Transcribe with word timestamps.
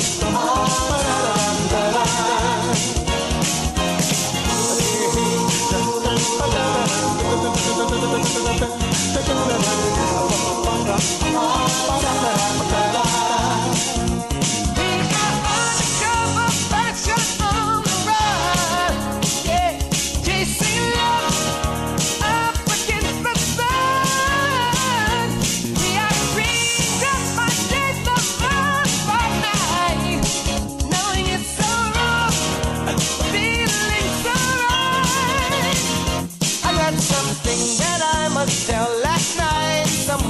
Oh, 0.00 0.47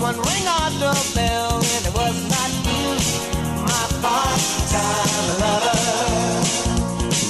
someone 0.08 0.26
rang 0.26 0.46
our 0.46 0.70
doorbell, 0.80 1.56
and 1.58 1.86
it 1.86 1.94
was 1.94 2.16
not 2.28 2.50
you, 2.64 2.88
my 3.64 3.84
part-time 4.00 5.26
lover. 5.40 5.78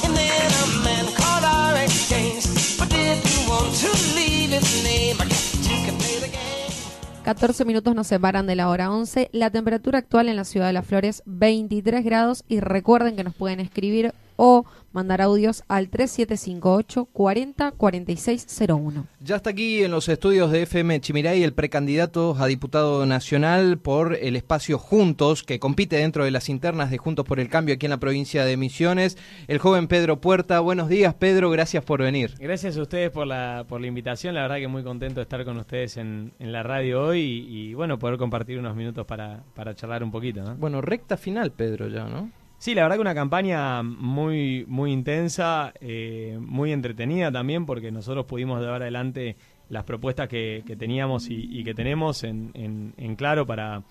And 0.04 0.16
then 0.16 0.50
a 0.52 0.84
man 0.84 1.06
called 1.14 1.44
our 1.44 1.76
exchange, 1.82 2.44
but 2.78 2.88
didn't 2.88 3.48
want 3.48 3.74
to 3.82 3.90
leave 4.14 4.50
his 4.50 4.84
name. 4.84 5.16
I 5.20 5.26
guess 5.26 5.54
you 5.68 5.86
can 5.86 5.96
play 5.98 6.20
the 6.20 6.28
game. 6.28 7.24
14 7.24 7.64
minutos 7.64 7.94
nos 7.94 8.06
separan 8.06 8.46
de 8.46 8.54
la 8.54 8.68
hora 8.68 8.90
11. 8.90 9.30
La 9.32 9.50
temperatura 9.50 9.98
actual 9.98 10.28
en 10.28 10.36
la 10.36 10.44
ciudad 10.44 10.66
de 10.66 10.72
Las 10.72 10.86
Flores, 10.86 11.22
23 11.26 12.04
grados. 12.04 12.44
Y 12.48 12.60
recuerden 12.60 13.16
que 13.16 13.24
nos 13.24 13.34
pueden 13.34 13.60
escribir 13.60 14.14
o 14.36 14.64
mandar 14.92 15.20
audios 15.20 15.64
al 15.68 15.88
3758 15.88 17.06
40 17.06 17.72
4601. 17.72 19.06
Ya 19.20 19.36
está 19.36 19.50
aquí 19.50 19.82
en 19.82 19.90
los 19.90 20.08
estudios 20.08 20.50
de 20.50 20.62
FM 20.62 21.00
Chimiray 21.00 21.42
el 21.42 21.52
precandidato 21.52 22.36
a 22.38 22.46
diputado 22.46 23.04
nacional 23.06 23.78
por 23.78 24.14
el 24.14 24.36
espacio 24.36 24.78
Juntos, 24.78 25.42
que 25.42 25.58
compite 25.58 25.96
dentro 25.96 26.24
de 26.24 26.30
las 26.30 26.48
internas 26.48 26.90
de 26.90 26.98
Juntos 26.98 27.24
por 27.24 27.40
el 27.40 27.48
Cambio 27.48 27.74
aquí 27.74 27.86
en 27.86 27.90
la 27.90 28.00
provincia 28.00 28.44
de 28.44 28.56
Misiones, 28.56 29.18
el 29.46 29.58
joven 29.58 29.88
Pedro 29.88 30.20
Puerta. 30.20 30.60
Buenos 30.60 30.88
días, 30.88 31.14
Pedro, 31.14 31.50
gracias 31.50 31.84
por 31.84 32.02
venir. 32.02 32.34
Gracias 32.38 32.76
a 32.76 32.82
ustedes 32.82 33.10
por 33.10 33.26
la, 33.26 33.64
por 33.68 33.80
la 33.80 33.86
invitación, 33.86 34.34
la 34.34 34.42
verdad 34.42 34.56
que 34.56 34.68
muy 34.68 34.82
contento 34.82 35.16
de 35.16 35.22
estar 35.22 35.44
con 35.44 35.58
ustedes 35.58 35.96
en, 35.96 36.32
en 36.38 36.52
la 36.52 36.62
radio 36.62 37.02
hoy 37.02 37.20
y, 37.20 37.70
y, 37.70 37.74
bueno, 37.74 37.98
poder 37.98 38.18
compartir 38.18 38.58
unos 38.58 38.74
minutos 38.76 39.06
para, 39.06 39.42
para 39.54 39.74
charlar 39.74 40.02
un 40.02 40.10
poquito. 40.10 40.42
¿no? 40.42 40.56
Bueno, 40.56 40.80
recta 40.80 41.16
final, 41.16 41.52
Pedro, 41.52 41.88
ya, 41.88 42.04
¿no? 42.04 42.30
Sí, 42.58 42.74
la 42.74 42.82
verdad 42.82 42.96
que 42.96 43.02
una 43.02 43.14
campaña 43.14 43.82
muy, 43.84 44.64
muy 44.66 44.92
intensa, 44.92 45.72
eh, 45.80 46.38
muy 46.40 46.72
entretenida 46.72 47.30
también, 47.30 47.66
porque 47.66 47.92
nosotros 47.92 48.26
pudimos 48.26 48.60
llevar 48.60 48.82
adelante 48.82 49.36
las 49.68 49.84
propuestas 49.84 50.28
que, 50.28 50.64
que 50.66 50.76
teníamos 50.76 51.30
y, 51.30 51.48
y, 51.50 51.62
que 51.62 51.74
tenemos 51.74 52.24
en, 52.24 52.50
en, 52.54 52.94
en 52.96 53.14
claro 53.16 53.46
para, 53.46 53.82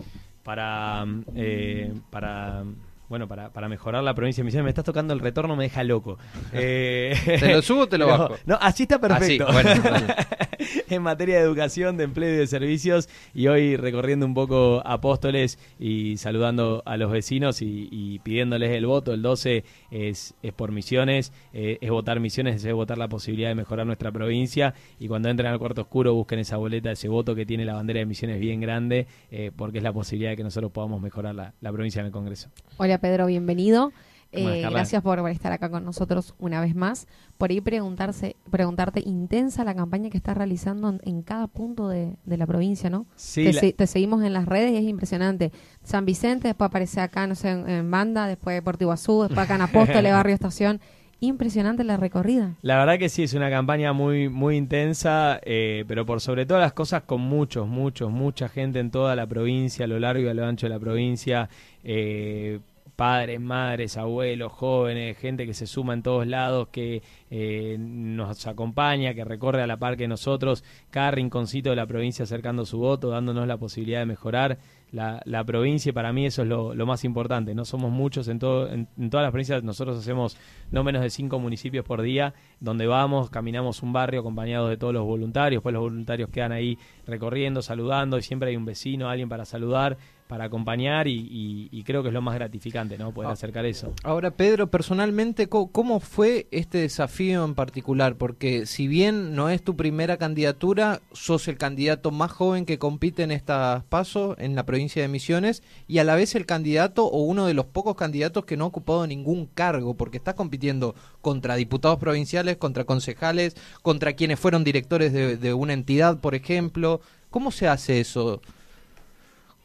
para, 0.42 1.06
eh, 1.34 1.94
para 2.10 2.64
bueno, 3.08 3.26
para, 3.26 3.50
para 3.50 3.68
mejorar 3.68 4.02
la 4.02 4.14
provincia 4.14 4.42
de 4.42 4.46
Misiones. 4.46 4.64
Me 4.64 4.70
estás 4.70 4.84
tocando 4.84 5.14
el 5.14 5.20
retorno, 5.20 5.56
me 5.56 5.64
deja 5.64 5.82
loco. 5.84 6.18
Eh, 6.52 7.14
¿Te 7.24 7.52
lo 7.52 7.62
subo 7.62 7.82
o 7.82 7.88
te 7.88 7.96
lo 7.98 8.06
bajo? 8.08 8.36
No, 8.44 8.58
así 8.60 8.84
está 8.84 8.98
perfecto. 9.00 9.46
Así, 9.46 9.52
bueno, 9.54 9.82
vale. 9.82 10.06
en 10.88 11.02
materia 11.02 11.36
de 11.36 11.42
educación, 11.42 11.96
de 11.96 12.04
empleo 12.04 12.32
y 12.34 12.36
de 12.36 12.46
servicios. 12.46 13.08
Y 13.34 13.48
hoy 13.48 13.76
recorriendo 13.76 14.26
un 14.26 14.34
poco 14.34 14.82
Apóstoles 14.84 15.58
y 15.78 16.16
saludando 16.16 16.82
a 16.86 16.96
los 16.96 17.10
vecinos 17.10 17.62
y, 17.62 18.20
pidiéndoles 18.22 18.70
el 18.70 18.86
voto. 18.86 19.12
El 19.12 19.22
12 19.22 19.64
es, 19.90 20.34
es 20.42 20.52
por 20.52 20.72
misiones, 20.72 21.32
eh, 21.52 21.78
es 21.80 21.90
votar 21.90 22.20
misiones, 22.20 22.64
es 22.64 22.72
votar 22.72 22.98
la 22.98 23.08
posibilidad 23.08 23.48
de 23.48 23.54
mejorar 23.54 23.86
nuestra 23.86 24.10
provincia. 24.12 24.74
Y 24.98 25.08
cuando 25.08 25.28
entren 25.28 25.50
al 25.50 25.58
cuarto 25.58 25.82
oscuro, 25.82 26.14
busquen 26.14 26.38
esa 26.40 26.56
boleta, 26.56 26.90
ese 26.90 27.08
voto 27.08 27.34
que 27.34 27.46
tiene 27.46 27.64
la 27.64 27.74
bandera 27.74 28.00
de 28.00 28.06
misiones 28.06 28.40
bien 28.40 28.60
grande, 28.60 29.06
eh, 29.30 29.50
porque 29.54 29.78
es 29.78 29.84
la 29.84 29.92
posibilidad 29.92 30.30
de 30.30 30.36
que 30.36 30.44
nosotros 30.44 30.72
podamos 30.72 31.00
mejorar 31.00 31.34
la, 31.34 31.54
la 31.60 31.72
provincia 31.72 32.00
en 32.00 32.06
el 32.06 32.12
Congreso. 32.12 32.48
Hola 32.76 32.98
Pedro, 32.98 33.26
bienvenido. 33.26 33.92
¿Cómo 34.32 34.48
Eh, 34.48 34.60
gracias 34.72 35.02
por 35.02 35.26
estar 35.30 35.52
acá 35.52 35.70
con 35.70 35.84
nosotros 35.84 36.34
una 36.38 36.60
vez 36.60 36.74
más. 36.74 37.06
Por 37.38 37.50
ahí 37.50 37.60
preguntarse, 37.62 38.36
preguntarte, 38.50 39.02
intensa 39.06 39.64
la 39.64 39.74
campaña 39.74 40.10
que 40.10 40.18
estás 40.18 40.36
realizando 40.36 40.90
en, 40.90 41.00
en 41.04 41.22
cada 41.22 41.46
punto 41.46 41.88
de, 41.88 42.14
de 42.24 42.36
la 42.36 42.46
provincia, 42.46 42.90
¿no? 42.90 43.06
Sí, 43.16 43.42
te, 43.42 43.52
la- 43.52 43.60
se- 43.60 43.72
te 43.72 43.86
seguimos 43.86 44.22
en 44.22 44.34
las 44.34 44.46
redes 44.46 44.72
y 44.72 44.76
es 44.76 44.84
impresionante. 44.84 45.50
San 45.82 46.04
Vicente, 46.04 46.48
después 46.48 46.68
aparece 46.68 47.00
acá, 47.00 47.26
no 47.26 47.34
sé, 47.34 47.50
en, 47.50 47.68
en 47.68 47.90
Banda, 47.90 48.26
después 48.26 48.60
Puerto 48.62 48.84
Iguazú, 48.84 49.22
después 49.22 49.44
acá 49.44 49.54
en 49.56 49.62
Apóstoles, 49.62 50.12
Barrio 50.12 50.34
Estación. 50.34 50.80
Impresionante 51.20 51.82
la 51.82 51.96
recorrida. 51.96 52.54
La 52.62 52.76
verdad 52.78 52.98
que 52.98 53.08
sí, 53.08 53.22
es 53.24 53.34
una 53.34 53.50
campaña 53.50 53.92
muy, 53.92 54.28
muy 54.28 54.56
intensa, 54.56 55.40
eh, 55.44 55.84
pero 55.88 56.04
por 56.06 56.20
sobre 56.20 56.44
todas 56.46 56.60
las 56.62 56.72
cosas 56.72 57.02
con 57.02 57.20
muchos, 57.20 57.66
muchos, 57.68 58.10
mucha 58.10 58.48
gente 58.48 58.78
en 58.80 58.90
toda 58.90 59.16
la 59.16 59.26
provincia, 59.26 59.84
a 59.84 59.88
lo 59.88 59.98
largo 59.98 60.22
y 60.24 60.28
a 60.28 60.34
lo 60.34 60.44
ancho 60.44 60.66
de 60.66 60.70
la 60.70 60.78
provincia, 60.78 61.48
eh, 61.84 62.60
padres, 62.98 63.40
madres, 63.40 63.96
abuelos, 63.96 64.50
jóvenes, 64.50 65.16
gente 65.18 65.46
que 65.46 65.54
se 65.54 65.68
suma 65.68 65.94
en 65.94 66.02
todos 66.02 66.26
lados, 66.26 66.66
que 66.72 67.00
eh, 67.30 67.76
nos 67.78 68.44
acompaña, 68.48 69.14
que 69.14 69.24
recorre 69.24 69.62
a 69.62 69.68
la 69.68 69.76
par 69.76 69.96
que 69.96 70.08
nosotros, 70.08 70.64
cada 70.90 71.12
rinconcito 71.12 71.70
de 71.70 71.76
la 71.76 71.86
provincia 71.86 72.24
acercando 72.24 72.66
su 72.66 72.78
voto, 72.78 73.10
dándonos 73.10 73.46
la 73.46 73.56
posibilidad 73.56 74.00
de 74.00 74.06
mejorar 74.06 74.58
la, 74.90 75.22
la 75.26 75.44
provincia. 75.44 75.90
Y 75.90 75.92
para 75.92 76.12
mí 76.12 76.26
eso 76.26 76.42
es 76.42 76.48
lo, 76.48 76.74
lo 76.74 76.86
más 76.86 77.04
importante. 77.04 77.54
No 77.54 77.64
somos 77.64 77.92
muchos 77.92 78.26
en, 78.26 78.40
todo, 78.40 78.68
en, 78.68 78.88
en 78.98 79.10
todas 79.10 79.22
las 79.22 79.30
provincias, 79.30 79.62
nosotros 79.62 79.96
hacemos 79.96 80.36
no 80.72 80.82
menos 80.82 81.00
de 81.00 81.10
cinco 81.10 81.38
municipios 81.38 81.84
por 81.84 82.02
día, 82.02 82.34
donde 82.58 82.88
vamos, 82.88 83.30
caminamos 83.30 83.80
un 83.84 83.92
barrio 83.92 84.22
acompañados 84.22 84.70
de 84.70 84.76
todos 84.76 84.92
los 84.92 85.04
voluntarios, 85.04 85.62
pues 85.62 85.72
los 85.72 85.82
voluntarios 85.82 86.30
quedan 86.30 86.50
ahí 86.50 86.76
recorriendo, 87.06 87.62
saludando 87.62 88.18
y 88.18 88.22
siempre 88.22 88.50
hay 88.50 88.56
un 88.56 88.64
vecino, 88.64 89.08
alguien 89.08 89.28
para 89.28 89.44
saludar, 89.44 89.98
para 90.28 90.44
acompañar 90.44 91.08
y, 91.08 91.14
y- 91.18 91.68
y 91.72 91.82
creo 91.82 92.02
que 92.02 92.08
es 92.08 92.14
lo 92.14 92.22
más 92.22 92.34
gratificante, 92.36 92.96
¿no? 92.98 93.12
Poder 93.12 93.30
Ah. 93.30 93.32
acercar 93.32 93.64
eso. 93.66 93.94
Ahora, 94.04 94.30
Pedro, 94.30 94.70
personalmente, 94.70 95.48
¿cómo, 95.48 95.72
cómo 95.72 95.98
fue 96.00 96.46
este 96.50 96.78
desafío 96.78 97.44
en 97.44 97.54
particular? 97.54 98.16
Porque 98.16 98.66
si 98.66 98.86
bien 98.86 99.34
no 99.34 99.48
es 99.48 99.62
tu 99.62 99.74
primera 99.74 100.18
candidatura, 100.18 101.00
sos 101.12 101.48
el 101.48 101.56
candidato 101.56 102.10
más 102.10 102.30
joven 102.30 102.66
que 102.66 102.78
compite 102.78 103.22
en 103.22 103.30
estas 103.32 103.82
pasos 103.84 104.36
en 104.38 104.54
la 104.54 104.64
provincia 104.66 105.02
de 105.02 105.08
Misiones 105.08 105.62
y 105.88 105.98
a 105.98 106.04
la 106.04 106.14
vez 106.14 106.34
el 106.34 106.46
candidato 106.46 107.06
o 107.06 107.22
uno 107.22 107.46
de 107.46 107.54
los 107.54 107.64
pocos 107.64 107.96
candidatos 107.96 108.44
que 108.44 108.56
no 108.56 108.64
ha 108.64 108.68
ocupado 108.68 109.06
ningún 109.06 109.46
cargo, 109.46 109.94
porque 109.94 110.18
estás 110.18 110.34
compitiendo 110.34 110.94
contra 111.22 111.56
diputados 111.56 111.98
provinciales, 111.98 112.58
contra 112.58 112.84
concejales, 112.84 113.56
contra 113.82 114.12
quienes 114.12 114.38
fueron 114.38 114.62
directores 114.62 115.12
de, 115.12 115.36
de 115.38 115.54
una 115.54 115.72
entidad, 115.72 116.18
por 116.18 116.34
ejemplo. 116.34 117.00
¿Cómo 117.30 117.50
se 117.50 117.68
hace 117.68 118.00
eso? 118.00 118.40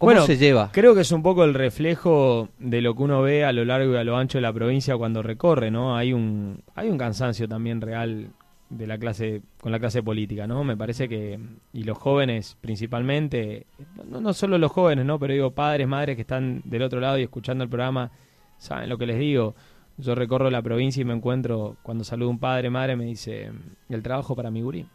¿Cómo 0.03 0.15
bueno, 0.15 0.25
se 0.25 0.37
lleva? 0.37 0.69
Creo 0.73 0.93
que 0.93 1.01
es 1.01 1.11
un 1.13 1.23
poco 1.23 1.45
el 1.45 1.53
reflejo 1.53 2.49
de 2.59 2.81
lo 2.81 2.93
que 2.93 3.03
uno 3.03 3.21
ve 3.21 3.45
a 3.45 3.53
lo 3.53 3.63
largo 3.63 3.93
y 3.93 3.95
a 3.95 4.03
lo 4.03 4.17
ancho 4.17 4.37
de 4.37 4.41
la 4.41 4.51
provincia 4.51 4.97
cuando 4.97 5.23
recorre, 5.23 5.71
¿no? 5.71 5.95
Hay 5.95 6.11
un, 6.11 6.61
hay 6.75 6.89
un 6.89 6.97
cansancio 6.97 7.47
también 7.47 7.79
real 7.79 8.31
de 8.69 8.87
la 8.87 8.97
clase 8.97 9.41
con 9.61 9.71
la 9.71 9.79
clase 9.79 10.03
política, 10.03 10.45
¿no? 10.45 10.65
Me 10.65 10.75
parece 10.75 11.07
que 11.07 11.39
y 11.71 11.83
los 11.83 11.97
jóvenes 11.97 12.57
principalmente, 12.59 13.65
no, 14.09 14.19
no 14.19 14.33
solo 14.33 14.57
los 14.57 14.73
jóvenes, 14.73 15.05
¿no? 15.05 15.17
Pero 15.19 15.33
digo 15.33 15.51
padres, 15.51 15.87
madres 15.87 16.17
que 16.17 16.21
están 16.23 16.61
del 16.65 16.81
otro 16.81 16.99
lado 16.99 17.17
y 17.17 17.23
escuchando 17.23 17.63
el 17.63 17.69
programa, 17.69 18.11
saben 18.57 18.89
lo 18.89 18.97
que 18.97 19.05
les 19.05 19.17
digo. 19.19 19.55
Yo 19.97 20.15
recorro 20.15 20.49
la 20.49 20.61
provincia 20.61 20.99
y 20.99 21.05
me 21.05 21.13
encuentro 21.13 21.77
cuando 21.81 22.03
saludo 22.03 22.27
a 22.27 22.31
un 22.31 22.39
padre, 22.39 22.69
madre 22.69 22.95
me 22.95 23.05
dice, 23.05 23.51
"El 23.87 24.03
trabajo 24.03 24.35
para 24.35 24.51
mi 24.51 24.61
gurí. 24.61 24.85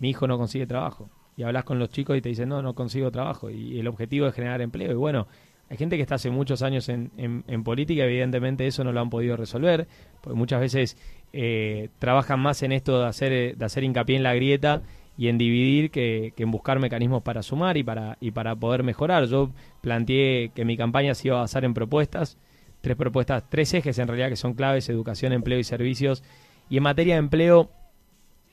Mi 0.00 0.10
hijo 0.10 0.26
no 0.26 0.36
consigue 0.36 0.66
trabajo." 0.66 1.10
Y 1.36 1.42
hablas 1.42 1.64
con 1.64 1.78
los 1.78 1.90
chicos 1.90 2.16
y 2.16 2.20
te 2.20 2.28
dicen, 2.30 2.48
"No, 2.48 2.62
no 2.62 2.74
consigo 2.74 3.10
trabajo." 3.10 3.50
Y 3.50 3.78
el 3.78 3.86
objetivo 3.88 4.26
es 4.26 4.34
generar 4.34 4.60
empleo 4.62 4.92
y 4.92 4.94
bueno, 4.94 5.26
hay 5.68 5.76
gente 5.76 5.96
que 5.96 6.02
está 6.02 6.14
hace 6.14 6.30
muchos 6.30 6.62
años 6.62 6.88
en, 6.88 7.10
en, 7.16 7.64
política, 7.64 8.04
evidentemente 8.04 8.66
eso 8.66 8.84
no 8.84 8.92
lo 8.92 9.00
han 9.00 9.10
podido 9.10 9.36
resolver, 9.36 9.88
porque 10.20 10.36
muchas 10.36 10.60
veces 10.60 10.96
eh, 11.32 11.88
trabajan 11.98 12.38
más 12.38 12.62
en 12.62 12.70
esto 12.70 13.00
de 13.00 13.06
hacer, 13.06 13.56
de 13.56 13.64
hacer 13.64 13.82
hincapié 13.82 14.16
en 14.16 14.22
la 14.22 14.34
grieta 14.34 14.82
y 15.18 15.26
en 15.28 15.38
dividir 15.38 15.90
que, 15.90 16.32
que, 16.36 16.44
en 16.44 16.52
buscar 16.52 16.78
mecanismos 16.78 17.22
para 17.22 17.42
sumar 17.42 17.76
y 17.76 17.82
para, 17.82 18.16
y 18.20 18.30
para 18.30 18.54
poder 18.54 18.84
mejorar. 18.84 19.26
Yo 19.26 19.50
planteé 19.80 20.50
que 20.54 20.64
mi 20.64 20.76
campaña 20.76 21.14
se 21.14 21.28
iba 21.28 21.38
a 21.38 21.40
basar 21.40 21.64
en 21.64 21.74
propuestas, 21.74 22.38
tres 22.80 22.96
propuestas, 22.96 23.42
tres 23.48 23.74
ejes 23.74 23.98
en 23.98 24.06
realidad 24.06 24.28
que 24.28 24.36
son 24.36 24.54
claves, 24.54 24.88
educación, 24.88 25.32
empleo 25.32 25.58
y 25.58 25.64
servicios. 25.64 26.22
Y 26.68 26.76
en 26.76 26.84
materia 26.84 27.14
de 27.14 27.20
empleo, 27.20 27.70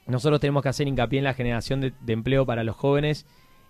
nosotros 0.07 0.39
tenemos 0.39 0.63
que 0.63 0.69
hacer 0.69 0.87
hincapié 0.87 1.19
en 1.19 1.25
la 1.25 1.33
generación 1.33 1.81
de, 1.81 1.93
empleo 2.13 2.45
para 2.45 2.63
los 2.63 2.75
jóvenes 2.75 3.25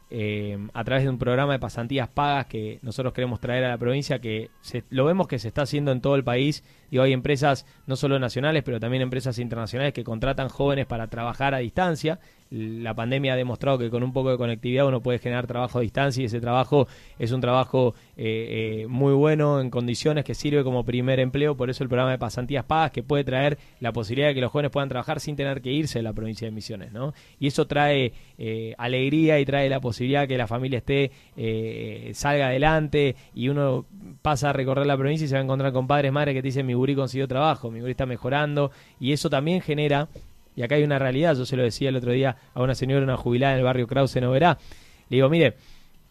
eh, 0.09 0.57
a 0.73 0.83
través 0.83 1.03
de 1.03 1.09
un 1.09 1.17
programa 1.17 1.53
de 1.53 1.59
pasantías 1.59 2.07
pagas 2.07 2.45
que 2.45 2.79
nosotros 2.81 3.13
queremos 3.13 3.39
traer 3.39 3.63
a 3.63 3.69
la 3.69 3.77
provincia, 3.77 4.19
que 4.19 4.51
se, 4.61 4.83
lo 4.89 5.05
vemos 5.05 5.27
que 5.27 5.39
se 5.39 5.47
está 5.47 5.63
haciendo 5.63 5.91
en 5.91 6.01
todo 6.01 6.15
el 6.15 6.23
país. 6.23 6.63
y 6.91 6.99
hay 6.99 7.13
empresas 7.13 7.65
no 7.87 7.95
solo 7.95 8.19
nacionales, 8.19 8.63
pero 8.63 8.79
también 8.79 9.01
empresas 9.01 9.39
internacionales 9.39 9.93
que 9.93 10.03
contratan 10.03 10.49
jóvenes 10.49 10.85
para 10.85 11.07
trabajar 11.07 11.55
a 11.55 11.59
distancia 11.59 12.19
la 12.53 12.93
pandemia 12.93 13.33
ha 13.33 13.35
demostrado 13.35 13.79
que 13.79 13.89
con 13.89 14.03
un 14.03 14.13
poco 14.13 14.29
de 14.29 14.37
conectividad 14.37 14.85
uno 14.87 15.01
puede 15.01 15.17
generar 15.17 15.47
trabajo 15.47 15.79
a 15.79 15.81
distancia 15.81 16.21
y 16.21 16.25
ese 16.25 16.39
trabajo 16.39 16.87
es 17.17 17.31
un 17.31 17.41
trabajo 17.41 17.95
eh, 18.15 18.83
eh, 18.83 18.87
muy 18.87 19.13
bueno 19.13 19.59
en 19.59 19.71
condiciones 19.71 20.23
que 20.23 20.35
sirve 20.35 20.63
como 20.63 20.85
primer 20.85 21.19
empleo, 21.19 21.57
por 21.57 21.71
eso 21.71 21.83
el 21.83 21.89
programa 21.89 22.11
de 22.11 22.19
pasantías 22.19 22.63
pagas 22.63 22.91
que 22.91 23.01
puede 23.01 23.23
traer 23.23 23.57
la 23.79 23.91
posibilidad 23.91 24.27
de 24.27 24.35
que 24.35 24.41
los 24.41 24.51
jóvenes 24.51 24.71
puedan 24.71 24.87
trabajar 24.87 25.19
sin 25.19 25.35
tener 25.35 25.61
que 25.61 25.71
irse 25.71 25.97
de 25.99 26.03
la 26.03 26.13
provincia 26.13 26.45
de 26.45 26.51
Misiones, 26.51 26.91
¿no? 26.91 27.13
Y 27.39 27.47
eso 27.47 27.65
trae 27.65 28.13
eh, 28.37 28.75
alegría 28.77 29.39
y 29.39 29.45
trae 29.45 29.67
la 29.67 29.81
posibilidad 29.81 30.27
que 30.27 30.37
la 30.37 30.45
familia 30.45 30.77
esté 30.77 31.11
eh, 31.35 32.11
salga 32.13 32.47
adelante 32.47 33.15
y 33.33 33.49
uno 33.49 33.87
pasa 34.21 34.51
a 34.51 34.53
recorrer 34.53 34.85
la 34.85 34.95
provincia 34.95 35.25
y 35.25 35.27
se 35.27 35.33
va 35.33 35.41
a 35.41 35.43
encontrar 35.43 35.73
con 35.73 35.87
padres, 35.87 36.11
madres 36.11 36.35
que 36.35 36.43
te 36.43 36.49
dicen 36.49 36.67
mi 36.67 36.75
gurí 36.75 36.93
consiguió 36.93 37.27
trabajo, 37.27 37.71
mi 37.71 37.79
gurí 37.79 37.91
está 37.91 38.05
mejorando 38.05 38.71
y 38.99 39.11
eso 39.11 39.29
también 39.29 39.61
genera 39.61 40.07
y 40.55 40.61
acá 40.63 40.75
hay 40.75 40.83
una 40.83 40.99
realidad, 40.99 41.35
yo 41.35 41.45
se 41.45 41.57
lo 41.57 41.63
decía 41.63 41.89
el 41.89 41.95
otro 41.95 42.11
día 42.11 42.37
a 42.53 42.61
una 42.61 42.75
señora, 42.75 43.03
una 43.03 43.17
jubilada 43.17 43.53
en 43.53 43.59
el 43.59 43.65
barrio 43.65 43.87
Krause 43.87 44.21
no 44.21 44.31
verá. 44.31 44.57
Le 45.09 45.17
digo, 45.17 45.29
mire, 45.29 45.55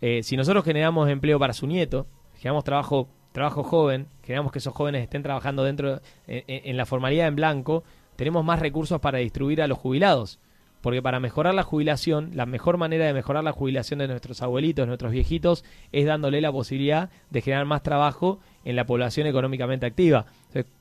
eh, 0.01 0.23
si 0.23 0.37
nosotros 0.37 0.65
generamos 0.65 1.09
empleo 1.09 1.39
para 1.39 1.53
su 1.53 1.67
nieto, 1.67 2.07
generamos 2.37 2.65
trabajo, 2.65 3.09
trabajo 3.33 3.63
joven, 3.63 4.07
generamos 4.25 4.53
que 4.53 4.59
esos 4.59 4.75
jóvenes 4.75 5.03
estén 5.03 5.23
trabajando 5.23 5.65
dentro 5.65 6.01
en, 6.27 6.45
en 6.47 6.77
la 6.77 6.87
formalidad 6.87 7.29
en 7.29 7.37
blanco, 7.37 7.85
tenemos 8.17 8.45
más 8.45 8.61
recursos 8.61 9.01
para 9.01 9.19
distribuir 9.19 9.63
a 9.63 9.67
los 9.67 9.79
jubilados. 9.79 10.39
Porque 10.83 11.01
para 11.01 11.21
mejorar 11.21 11.55
la 11.55 11.63
jubilación, 11.63 12.33
la 12.35 12.45
mejor 12.45 12.77
manera 12.77 13.07
de 13.07 13.15
mejorar 13.15 13.45
la 13.45 13.53
jubilación 13.53 14.01
de 14.01 14.09
nuestros 14.09 14.43
abuelitos, 14.43 14.89
nuestros 14.89 15.13
viejitos, 15.13 15.65
es 15.93 16.07
dándole 16.07 16.41
la 16.41 16.51
posibilidad 16.51 17.09
de 17.31 17.41
generar 17.41 17.67
más 17.67 17.85
trabajo 17.85 18.41
en 18.65 18.77
la 18.77 18.87
población 18.87 19.27
económicamente 19.27 19.87
activa. 19.87 20.27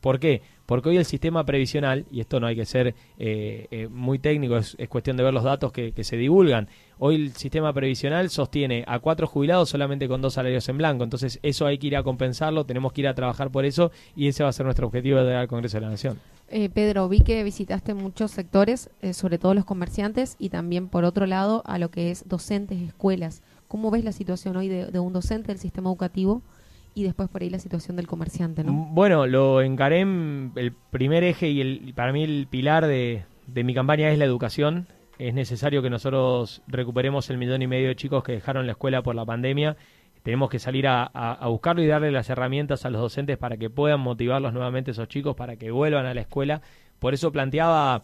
¿Por 0.02 0.20
qué? 0.20 0.42
Porque 0.66 0.90
hoy 0.90 0.98
el 0.98 1.06
sistema 1.06 1.46
previsional, 1.46 2.06
y 2.12 2.22
esto 2.22 2.40
no 2.40 2.48
hay 2.48 2.56
que 2.56 2.66
ser 2.66 2.96
eh, 3.20 3.68
eh, 3.72 3.88
muy 3.90 4.20
técnico, 4.20 4.58
es, 4.58 4.76
es, 4.78 4.88
cuestión 4.88 5.18
de 5.18 5.24
ver 5.24 5.34
los 5.34 5.44
datos 5.44 5.72
que, 5.72 5.94
se 6.04 6.18
divulgan, 6.18 6.70
hoy 6.98 7.16
el 7.16 7.34
sistema 7.34 7.74
previsional 7.74 8.30
sostiene 8.30 8.84
a 8.88 9.00
cuatro 9.00 9.28
jubilados 9.28 9.70
solamente 9.70 10.08
con 10.08 10.22
dos 10.22 10.36
salarios 10.36 10.68
en 10.70 10.78
blanco, 10.78 11.04
entonces 11.04 11.40
eso 11.44 11.66
hay 11.66 11.78
que 11.78 11.88
ir 11.88 11.98
a 11.98 12.04
compensarlo, 12.04 12.66
tenemos 12.66 12.94
que 12.94 13.02
ir 13.02 13.08
a 13.08 13.16
trabajar 13.16 13.52
por 13.52 13.66
eso 13.66 13.92
y 14.16 14.28
ese 14.28 14.44
va 14.44 14.50
a 14.50 14.54
ser 14.54 14.66
nuestro 14.66 14.88
objetivo 14.88 15.22
de 15.24 15.36
al 15.36 15.48
Congreso 15.48 15.78
de 15.78 15.82
la 15.82 15.90
Nación. 15.90 16.20
Eh, 16.48 16.70
Pedro, 16.70 17.08
vi 17.08 17.22
que 17.22 17.44
visitaste 17.44 17.94
muchos 17.94 18.32
sectores, 18.32 18.90
eh, 19.02 19.14
sobre 19.14 19.38
todo 19.38 19.54
los 19.54 19.64
comerciantes 19.64 20.36
y 20.38 20.50
también 20.50 20.90
por 20.90 21.06
otro 21.06 21.26
lado 21.26 21.64
a 21.66 21.80
lo 21.80 21.92
que 21.92 22.12
es 22.12 22.28
docentes, 22.28 22.82
escuelas. 22.82 23.42
¿Cómo 23.70 23.90
ves 23.90 24.04
la 24.04 24.12
situación 24.12 24.58
hoy 24.58 24.68
de 24.68 25.00
un 25.00 25.14
docente 25.14 25.48
del 25.48 25.60
sistema 25.60 25.90
educativo? 25.90 26.42
Y 26.94 27.04
después 27.04 27.30
por 27.30 27.42
ahí 27.42 27.50
la 27.50 27.60
situación 27.60 27.96
del 27.96 28.08
comerciante, 28.08 28.64
¿no? 28.64 28.74
Bueno, 28.74 29.26
lo 29.28 29.62
encaré 29.62 30.02
el 30.02 30.74
primer 30.90 31.24
eje 31.24 31.50
y 31.50 31.62
el, 31.62 31.94
para 31.96 32.12
mí 32.12 32.24
el 32.24 32.48
pilar 32.50 32.86
de, 32.86 33.24
de, 33.48 33.64
mi 33.64 33.74
campaña 33.74 34.10
es 34.10 34.18
la 34.18 34.26
educación. 34.26 34.88
Es 35.18 35.34
necesario 35.34 35.82
que 35.82 35.90
nosotros 35.90 36.62
recuperemos 36.68 37.30
el 37.30 37.38
millón 37.38 37.62
y 37.62 37.68
medio 37.68 37.88
de 37.88 37.96
chicos 37.96 38.24
que 38.24 38.34
dejaron 38.34 38.66
la 38.66 38.74
escuela 38.74 39.04
por 39.04 39.16
la 39.16 39.26
pandemia. 39.26 39.78
Tenemos 40.24 40.50
que 40.50 40.60
salir 40.60 40.88
a, 40.88 41.40
buscarlo 41.48 41.82
y 41.82 41.88
darle 41.88 42.12
las 42.12 42.30
herramientas 42.30 42.86
a 42.86 42.90
los 42.90 43.02
docentes 43.02 43.38
para 43.38 43.58
que 43.58 43.70
puedan 43.70 44.02
motivarlos 44.02 44.54
nuevamente 44.54 44.92
esos 44.92 45.08
chicos, 45.08 45.36
para 45.36 45.56
que 45.56 45.72
vuelvan 45.72 46.06
a 46.06 46.14
la 46.14 46.22
escuela. 46.22 46.62
Por 47.00 47.14
eso 47.14 47.32
planteaba 47.32 48.04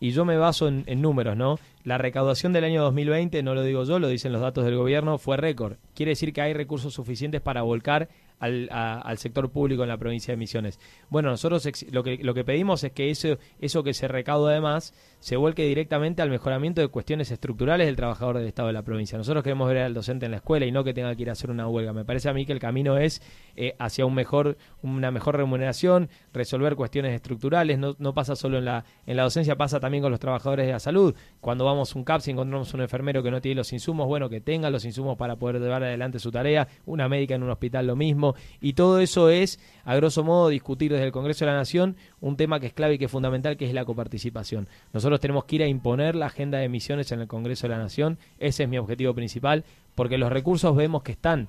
y 0.00 0.10
yo 0.12 0.24
me 0.24 0.36
baso 0.36 0.68
en, 0.68 0.84
en, 0.86 1.02
números, 1.02 1.36
¿no? 1.36 1.58
La 1.84 1.98
recaudación 1.98 2.52
del 2.52 2.64
año 2.64 2.82
2020, 2.82 3.42
no 3.42 3.54
lo 3.54 3.62
digo 3.62 3.84
yo, 3.84 3.98
lo 3.98 4.08
dicen 4.08 4.32
los 4.32 4.40
datos 4.40 4.64
del 4.64 4.76
gobierno, 4.76 5.18
fue 5.18 5.36
récord. 5.36 5.76
Quiere 5.94 6.10
decir 6.10 6.32
que 6.32 6.40
hay 6.40 6.54
recursos 6.54 6.94
suficientes 6.94 7.40
para 7.40 7.62
volcar 7.62 8.08
al, 8.38 9.18
sector 9.18 9.50
público 9.50 9.82
en 9.82 9.88
la 9.88 9.96
provincia 9.96 10.32
de 10.32 10.36
Misiones. 10.38 10.78
Bueno, 11.10 11.30
nosotros 11.30 11.68
lo 11.90 12.02
que, 12.02 12.18
lo 12.22 12.34
que 12.34 12.44
pedimos 12.44 12.84
es 12.84 12.92
que 12.92 13.10
eso, 13.10 13.38
eso 13.60 13.82
que 13.82 13.94
se 13.94 14.08
recauda 14.08 14.52
además 14.52 14.94
se 15.20 15.36
vuelque 15.36 15.64
directamente 15.64 16.22
al 16.22 16.30
mejoramiento 16.30 16.80
de 16.80 16.88
cuestiones 16.88 17.30
estructurales 17.30 17.86
del 17.86 17.96
trabajador 17.96 18.38
del 18.38 18.46
Estado 18.46 18.68
de 18.68 18.74
la 18.74 18.82
provincia. 18.82 19.18
Nosotros 19.18 19.42
queremos 19.42 19.68
ver 19.68 19.78
al 19.78 19.94
docente 19.94 20.26
en 20.26 20.32
la 20.32 20.38
escuela 20.38 20.66
y 20.66 20.72
no 20.72 20.84
que 20.84 20.94
tenga 20.94 21.14
que 21.14 21.22
ir 21.22 21.28
a 21.30 21.32
hacer 21.32 21.50
una 21.50 21.66
huelga. 21.66 21.92
Me 21.92 22.04
parece 22.04 22.28
a 22.28 22.32
mí 22.32 22.46
que 22.46 22.52
el 22.52 22.60
camino 22.60 22.96
es 22.96 23.20
eh, 23.56 23.74
hacia 23.78 24.06
un 24.06 24.14
mejor, 24.14 24.56
una 24.82 25.10
mejor 25.10 25.36
remuneración, 25.36 26.08
resolver 26.32 26.76
cuestiones 26.76 27.14
estructurales. 27.14 27.78
No, 27.78 27.96
no 27.98 28.14
pasa 28.14 28.36
solo 28.36 28.58
en 28.58 28.64
la, 28.66 28.84
en 29.06 29.16
la 29.16 29.24
docencia, 29.24 29.56
pasa 29.56 29.80
también 29.80 30.02
con 30.02 30.12
los 30.12 30.20
trabajadores 30.20 30.66
de 30.66 30.72
la 30.72 30.80
salud. 30.80 31.14
Cuando 31.40 31.64
vamos 31.64 31.94
a 31.94 31.98
un 31.98 32.04
CAPS 32.04 32.28
y 32.28 32.30
encontramos 32.32 32.72
un 32.74 32.82
enfermero 32.82 33.22
que 33.22 33.30
no 33.30 33.40
tiene 33.40 33.56
los 33.56 33.72
insumos, 33.72 34.06
bueno, 34.06 34.28
que 34.28 34.40
tenga 34.40 34.70
los 34.70 34.84
insumos 34.84 35.16
para 35.16 35.36
poder 35.36 35.60
llevar 35.60 35.82
adelante 35.82 36.18
su 36.20 36.30
tarea. 36.30 36.68
Una 36.86 37.08
médica 37.08 37.34
en 37.34 37.42
un 37.42 37.50
hospital 37.50 37.86
lo 37.86 37.96
mismo. 37.96 38.27
Y 38.60 38.74
todo 38.74 39.00
eso 39.00 39.30
es, 39.30 39.60
a 39.84 39.94
grosso 39.96 40.24
modo, 40.24 40.48
discutir 40.48 40.92
desde 40.92 41.04
el 41.04 41.12
Congreso 41.12 41.44
de 41.44 41.50
la 41.50 41.56
Nación 41.56 41.96
un 42.20 42.36
tema 42.36 42.60
que 42.60 42.66
es 42.66 42.72
clave 42.72 42.94
y 42.94 42.98
que 42.98 43.06
es 43.06 43.10
fundamental, 43.10 43.56
que 43.56 43.66
es 43.66 43.74
la 43.74 43.84
coparticipación. 43.84 44.68
Nosotros 44.92 45.20
tenemos 45.20 45.44
que 45.44 45.56
ir 45.56 45.62
a 45.62 45.68
imponer 45.68 46.14
la 46.14 46.26
agenda 46.26 46.58
de 46.58 46.64
emisiones 46.64 47.12
en 47.12 47.20
el 47.20 47.28
Congreso 47.28 47.66
de 47.66 47.74
la 47.74 47.82
Nación. 47.82 48.18
Ese 48.38 48.64
es 48.64 48.68
mi 48.68 48.78
objetivo 48.78 49.14
principal, 49.14 49.64
porque 49.94 50.18
los 50.18 50.32
recursos 50.32 50.74
vemos 50.76 51.02
que 51.02 51.12
están. 51.12 51.48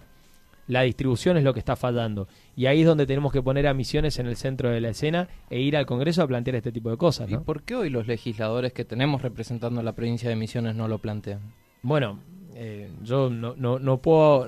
La 0.67 0.83
distribución 0.83 1.35
es 1.35 1.43
lo 1.43 1.51
que 1.51 1.59
está 1.59 1.75
fallando. 1.75 2.27
Y 2.55 2.67
ahí 2.67 2.81
es 2.81 2.85
donde 2.85 3.07
tenemos 3.07 3.33
que 3.33 3.41
poner 3.41 3.65
a 3.65 3.73
misiones 3.73 4.19
en 4.19 4.27
el 4.27 4.35
centro 4.35 4.69
de 4.69 4.79
la 4.79 4.89
escena 4.89 5.27
e 5.49 5.59
ir 5.59 5.75
al 5.75 5.87
Congreso 5.87 6.21
a 6.21 6.27
plantear 6.27 6.57
este 6.57 6.71
tipo 6.71 6.91
de 6.91 6.97
cosas. 6.97 7.27
¿no? 7.27 7.41
¿Y 7.41 7.43
por 7.43 7.63
qué 7.63 7.75
hoy 7.75 7.89
los 7.89 8.05
legisladores 8.05 8.71
que 8.71 8.85
tenemos 8.85 9.23
representando 9.23 9.79
a 9.79 9.83
la 9.83 9.93
provincia 9.93 10.29
de 10.29 10.35
Misiones 10.35 10.75
no 10.75 10.87
lo 10.87 10.99
plantean? 10.99 11.39
Bueno, 11.81 12.19
eh, 12.53 12.91
yo 13.01 13.31
no, 13.31 13.55
no, 13.57 13.79
no, 13.79 13.97
puedo 13.97 14.47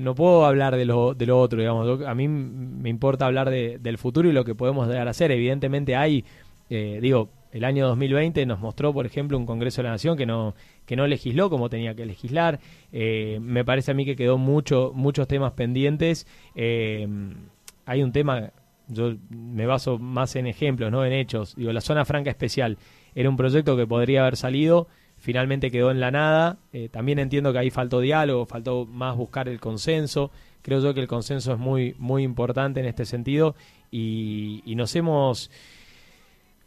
no 0.00 0.14
puedo 0.14 0.44
hablar 0.46 0.76
de 0.76 0.84
lo, 0.84 1.14
de 1.14 1.26
lo 1.26 1.38
otro, 1.38 1.60
digamos. 1.60 2.02
A 2.06 2.14
mí 2.14 2.28
me 2.28 2.88
importa 2.88 3.26
hablar 3.26 3.50
de, 3.50 3.78
del 3.78 3.98
futuro 3.98 4.28
y 4.28 4.32
lo 4.32 4.44
que 4.44 4.54
podemos 4.54 4.88
llegar 4.88 5.06
a 5.06 5.10
hacer. 5.10 5.30
Evidentemente 5.30 5.94
hay, 5.96 6.24
eh, 6.68 6.98
digo, 7.02 7.30
el 7.52 7.64
año 7.64 7.86
2020 7.88 8.46
nos 8.46 8.60
mostró, 8.60 8.92
por 8.92 9.06
ejemplo, 9.06 9.36
un 9.36 9.44
Congreso 9.44 9.82
de 9.82 9.84
la 9.84 9.90
Nación 9.90 10.16
que 10.16 10.26
no 10.26 10.54
que 10.86 10.96
no 10.96 11.06
legisló 11.06 11.50
como 11.50 11.68
tenía 11.68 11.94
que 11.94 12.06
legislar. 12.06 12.60
Eh, 12.92 13.38
me 13.40 13.64
parece 13.64 13.90
a 13.90 13.94
mí 13.94 14.04
que 14.04 14.16
quedó 14.16 14.38
mucho 14.38 14.92
muchos 14.94 15.28
temas 15.28 15.52
pendientes. 15.52 16.26
Eh, 16.54 17.06
hay 17.86 18.02
un 18.02 18.12
tema, 18.12 18.52
yo 18.88 19.14
me 19.28 19.66
baso 19.66 19.98
más 19.98 20.36
en 20.36 20.46
ejemplos, 20.46 20.90
no 20.90 21.04
en 21.04 21.12
hechos. 21.12 21.56
Digo, 21.56 21.72
la 21.72 21.80
zona 21.80 22.04
franca 22.04 22.30
especial 22.30 22.78
era 23.14 23.28
un 23.28 23.36
proyecto 23.36 23.76
que 23.76 23.86
podría 23.86 24.22
haber 24.22 24.36
salido 24.36 24.88
finalmente 25.20 25.70
quedó 25.70 25.90
en 25.90 26.00
la 26.00 26.10
nada. 26.10 26.58
Eh, 26.72 26.88
también 26.88 27.18
entiendo 27.18 27.52
que 27.52 27.58
ahí 27.58 27.70
faltó 27.70 28.00
diálogo, 28.00 28.46
faltó 28.46 28.86
más 28.86 29.16
buscar 29.16 29.48
el 29.48 29.60
consenso. 29.60 30.30
Creo 30.62 30.80
yo 30.80 30.92
que 30.92 31.00
el 31.00 31.08
consenso 31.08 31.52
es 31.52 31.58
muy, 31.58 31.94
muy 31.98 32.22
importante 32.22 32.80
en 32.80 32.86
este 32.86 33.04
sentido 33.04 33.54
y, 33.90 34.62
y 34.64 34.74
nos 34.74 34.94
hemos 34.96 35.50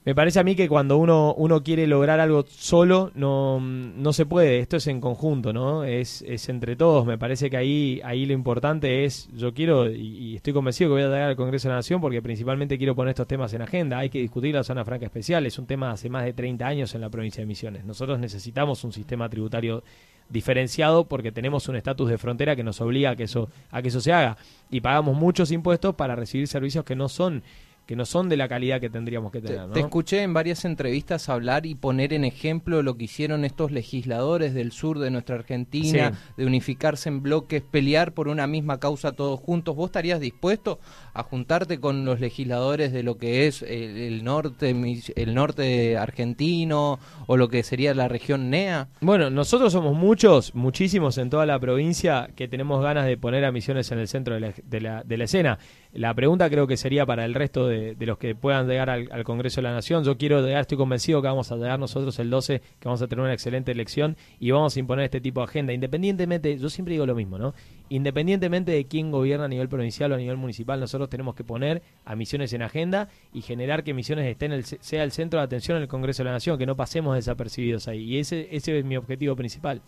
Me 0.05 0.13
parece 0.13 0.39
a 0.39 0.43
mí 0.43 0.53
que 0.55 0.67
cuando 0.67 0.97
uno, 0.97 1.33
uno 1.37 1.63
quiere 1.63 1.87
lograr 1.87 2.19
algo 2.19 2.43
solo, 2.45 3.11
no, 3.15 3.61
no 3.61 4.11
se 4.11 4.25
puede. 4.25 4.59
Esto 4.59 4.75
es 4.75 4.87
en 4.87 4.99
conjunto, 4.99 5.53
¿no? 5.53 5.85
Es, 5.85 6.21
es 6.27 6.49
entre 6.49 6.75
todos. 6.75 7.05
Me 7.05 7.17
parece 7.17 7.49
que 7.49 7.55
ahí, 7.55 8.01
ahí 8.03 8.25
lo 8.25 8.33
importante 8.33 9.05
es, 9.05 9.29
yo 9.33 9.53
quiero, 9.53 9.89
y, 9.89 10.35
estoy 10.35 10.51
convencido 10.51 10.89
que 10.89 10.93
voy 10.93 11.01
a 11.03 11.05
llegar 11.05 11.29
al 11.29 11.35
Congreso 11.37 11.69
de 11.69 11.71
la 11.71 11.77
Nación 11.77 12.01
porque 12.01 12.21
principalmente 12.21 12.77
quiero 12.77 12.95
poner 12.95 13.11
estos 13.11 13.27
temas 13.27 13.53
en 13.53 13.61
agenda. 13.61 13.97
Hay 13.99 14.09
que 14.09 14.19
discutir 14.19 14.53
la 14.53 14.65
zona 14.65 14.83
franca 14.83 15.05
especial. 15.05 15.45
Es 15.45 15.57
un 15.57 15.67
tema 15.67 15.91
hace 15.91 16.09
más 16.09 16.25
de 16.25 16.33
30 16.33 16.67
años 16.67 16.93
en 16.95 16.99
la 16.99 17.09
provincia 17.09 17.41
de 17.41 17.45
Misiones. 17.45 17.85
Nosotros 17.85 18.19
necesitamos 18.19 18.83
un 18.83 18.91
sistema 18.91 19.29
tributario 19.29 19.83
diferenciado 20.27 21.05
porque 21.05 21.31
tenemos 21.31 21.69
un 21.69 21.77
estatus 21.77 22.09
de 22.09 22.17
frontera 22.17 22.57
que 22.57 22.63
nos 22.63 22.81
obliga 22.81 23.11
a 23.11 23.15
que 23.15 23.23
eso 23.23 23.49
a 23.71 23.81
que 23.81 23.89
eso 23.89 23.99
se 23.99 24.13
haga 24.13 24.37
y 24.71 24.79
pagamos 24.79 25.17
muchos 25.17 25.51
impuestos 25.51 25.95
para 25.95 26.15
recibir 26.15 26.47
servicios 26.47 26.85
que 26.85 26.95
no 26.95 27.09
son 27.09 27.43
que 27.85 27.95
no 27.95 28.05
son 28.05 28.29
de 28.29 28.37
la 28.37 28.47
calidad 28.47 28.79
que 28.79 28.89
tendríamos 28.89 29.31
que 29.31 29.41
tener. 29.41 29.71
Te, 29.71 29.81
escuché 29.81 30.23
en 30.23 30.33
varias 30.33 30.63
entrevistas 30.63 31.27
hablar 31.27 31.65
y 31.65 31.75
poner 31.75 32.13
en 32.13 32.23
ejemplo 32.23 32.81
lo 32.81 32.95
que 32.95 33.05
hicieron 33.05 33.43
estos 33.43 33.71
legisladores 33.71 34.53
del 34.53 34.71
sur 34.71 34.99
de 34.99 35.11
nuestra 35.11 35.35
Argentina, 35.35 36.13
de 36.37 36.45
unificarse 36.45 37.09
en 37.09 37.21
bloques, 37.21 37.61
pelear 37.61 38.13
por 38.13 38.29
una 38.29 38.47
misma 38.47 38.79
causa 38.79 39.11
todos 39.11 39.39
juntos. 39.39 39.75
¿Vos 39.75 39.87
estarías 39.87 40.21
dispuesto 40.21 40.79
a 41.13 41.23
juntarte 41.23 41.79
con 41.79 42.05
los 42.05 42.21
legisladores 42.21 42.93
de 42.93 43.03
lo 43.03 43.17
que 43.17 43.47
es 43.47 43.61
el, 43.63 44.23
norte, 44.23 44.73
el 45.15 45.33
norte 45.33 45.97
argentino 45.97 46.99
o 47.27 47.37
lo 47.37 47.49
que 47.49 47.63
sería 47.63 47.93
la 47.93 48.07
región 48.07 48.49
NEA? 48.49 48.87
Bueno, 49.01 49.29
nosotros 49.29 49.73
somos 49.73 49.95
muchos, 49.95 50.55
muchísimos 50.55 51.17
en 51.17 51.29
toda 51.29 51.45
la 51.45 51.59
provincia 51.59 52.29
que 52.35 52.47
tenemos 52.47 52.81
ganas 52.81 53.05
de 53.05 53.17
poner 53.17 53.43
a 53.43 53.51
Misiones 53.51 53.91
en 53.91 53.99
el 53.99 54.07
centro 54.07 54.35
de 54.35 54.39
la, 54.39 54.53
de 54.63 54.81
la, 54.81 55.03
de 55.03 55.17
la 55.17 55.23
escena. 55.25 55.59
La 55.91 56.13
pregunta 56.13 56.49
creo 56.49 56.65
que 56.65 56.77
sería 56.77 57.05
para 57.05 57.25
el 57.25 57.33
resto 57.33 57.67
de, 57.91 58.05
los 58.05 58.17
que 58.17 58.35
puedan 58.35 58.67
llegar 58.67 58.89
al, 58.89 59.23
Congreso 59.23 59.61
de 59.61 59.63
la 59.63 59.73
Nación. 59.73 60.03
Yo 60.03 60.17
quiero 60.17 60.41
llegar, 60.45 60.61
estoy 60.61 60.77
convencido 60.77 61.21
que 61.21 61.27
vamos 61.27 61.51
a 61.51 61.55
llegar 61.55 61.79
nosotros 61.79 62.17
el 62.19 62.29
12, 62.29 62.59
que 62.59 62.85
vamos 62.85 63.01
a 63.01 63.07
tener 63.07 63.23
una 63.23 63.33
excelente 63.33 63.71
elección 63.71 64.17
y 64.39 64.51
vamos 64.51 64.75
a 64.75 64.79
imponer 64.79 65.05
este 65.05 65.21
tipo 65.21 65.41
de 65.41 65.45
agenda. 65.45 65.73
Independientemente, 65.73 66.57
yo 66.57 66.69
siempre 66.69 66.93
digo 66.93 67.05
lo 67.05 67.15
mismo, 67.15 67.37
¿no? 67.37 67.53
Independientemente 67.89 68.71
de 68.71 68.85
quién 68.85 69.11
gobierna 69.11 69.45
a 69.45 69.47
nivel 69.47 69.69
provincial 69.69 70.11
o 70.11 70.15
a 70.15 70.17
nivel 70.17 70.37
municipal, 70.37 70.79
nosotros 70.79 71.09
tenemos 71.09 71.35
que 71.35 71.43
poner 71.43 71.81
a 72.05 72.15
Misiones 72.15 72.53
en 72.53 72.61
agenda 72.61 73.09
y 73.33 73.41
generar 73.41 73.83
que 73.83 73.93
Misiones 73.93 74.25
esté 74.25 74.45
en 74.45 74.53
el, 74.53 74.63
sea 74.65 75.03
el 75.03 75.11
centro 75.11 75.39
de 75.39 75.45
atención 75.45 75.77
en 75.77 75.83
el 75.83 75.89
Congreso 75.89 76.23
de 76.23 76.29
la 76.29 76.33
Nación, 76.33 76.57
que 76.57 76.65
no 76.65 76.75
pasemos 76.75 77.15
desapercibidos 77.15 77.87
ahí. 77.87 78.03
Y 78.03 78.17
ese, 78.19 78.47
ese 78.51 78.79
es 78.79 78.85
mi 78.85 78.97
objetivo 78.97 79.35
principal. 79.35 79.81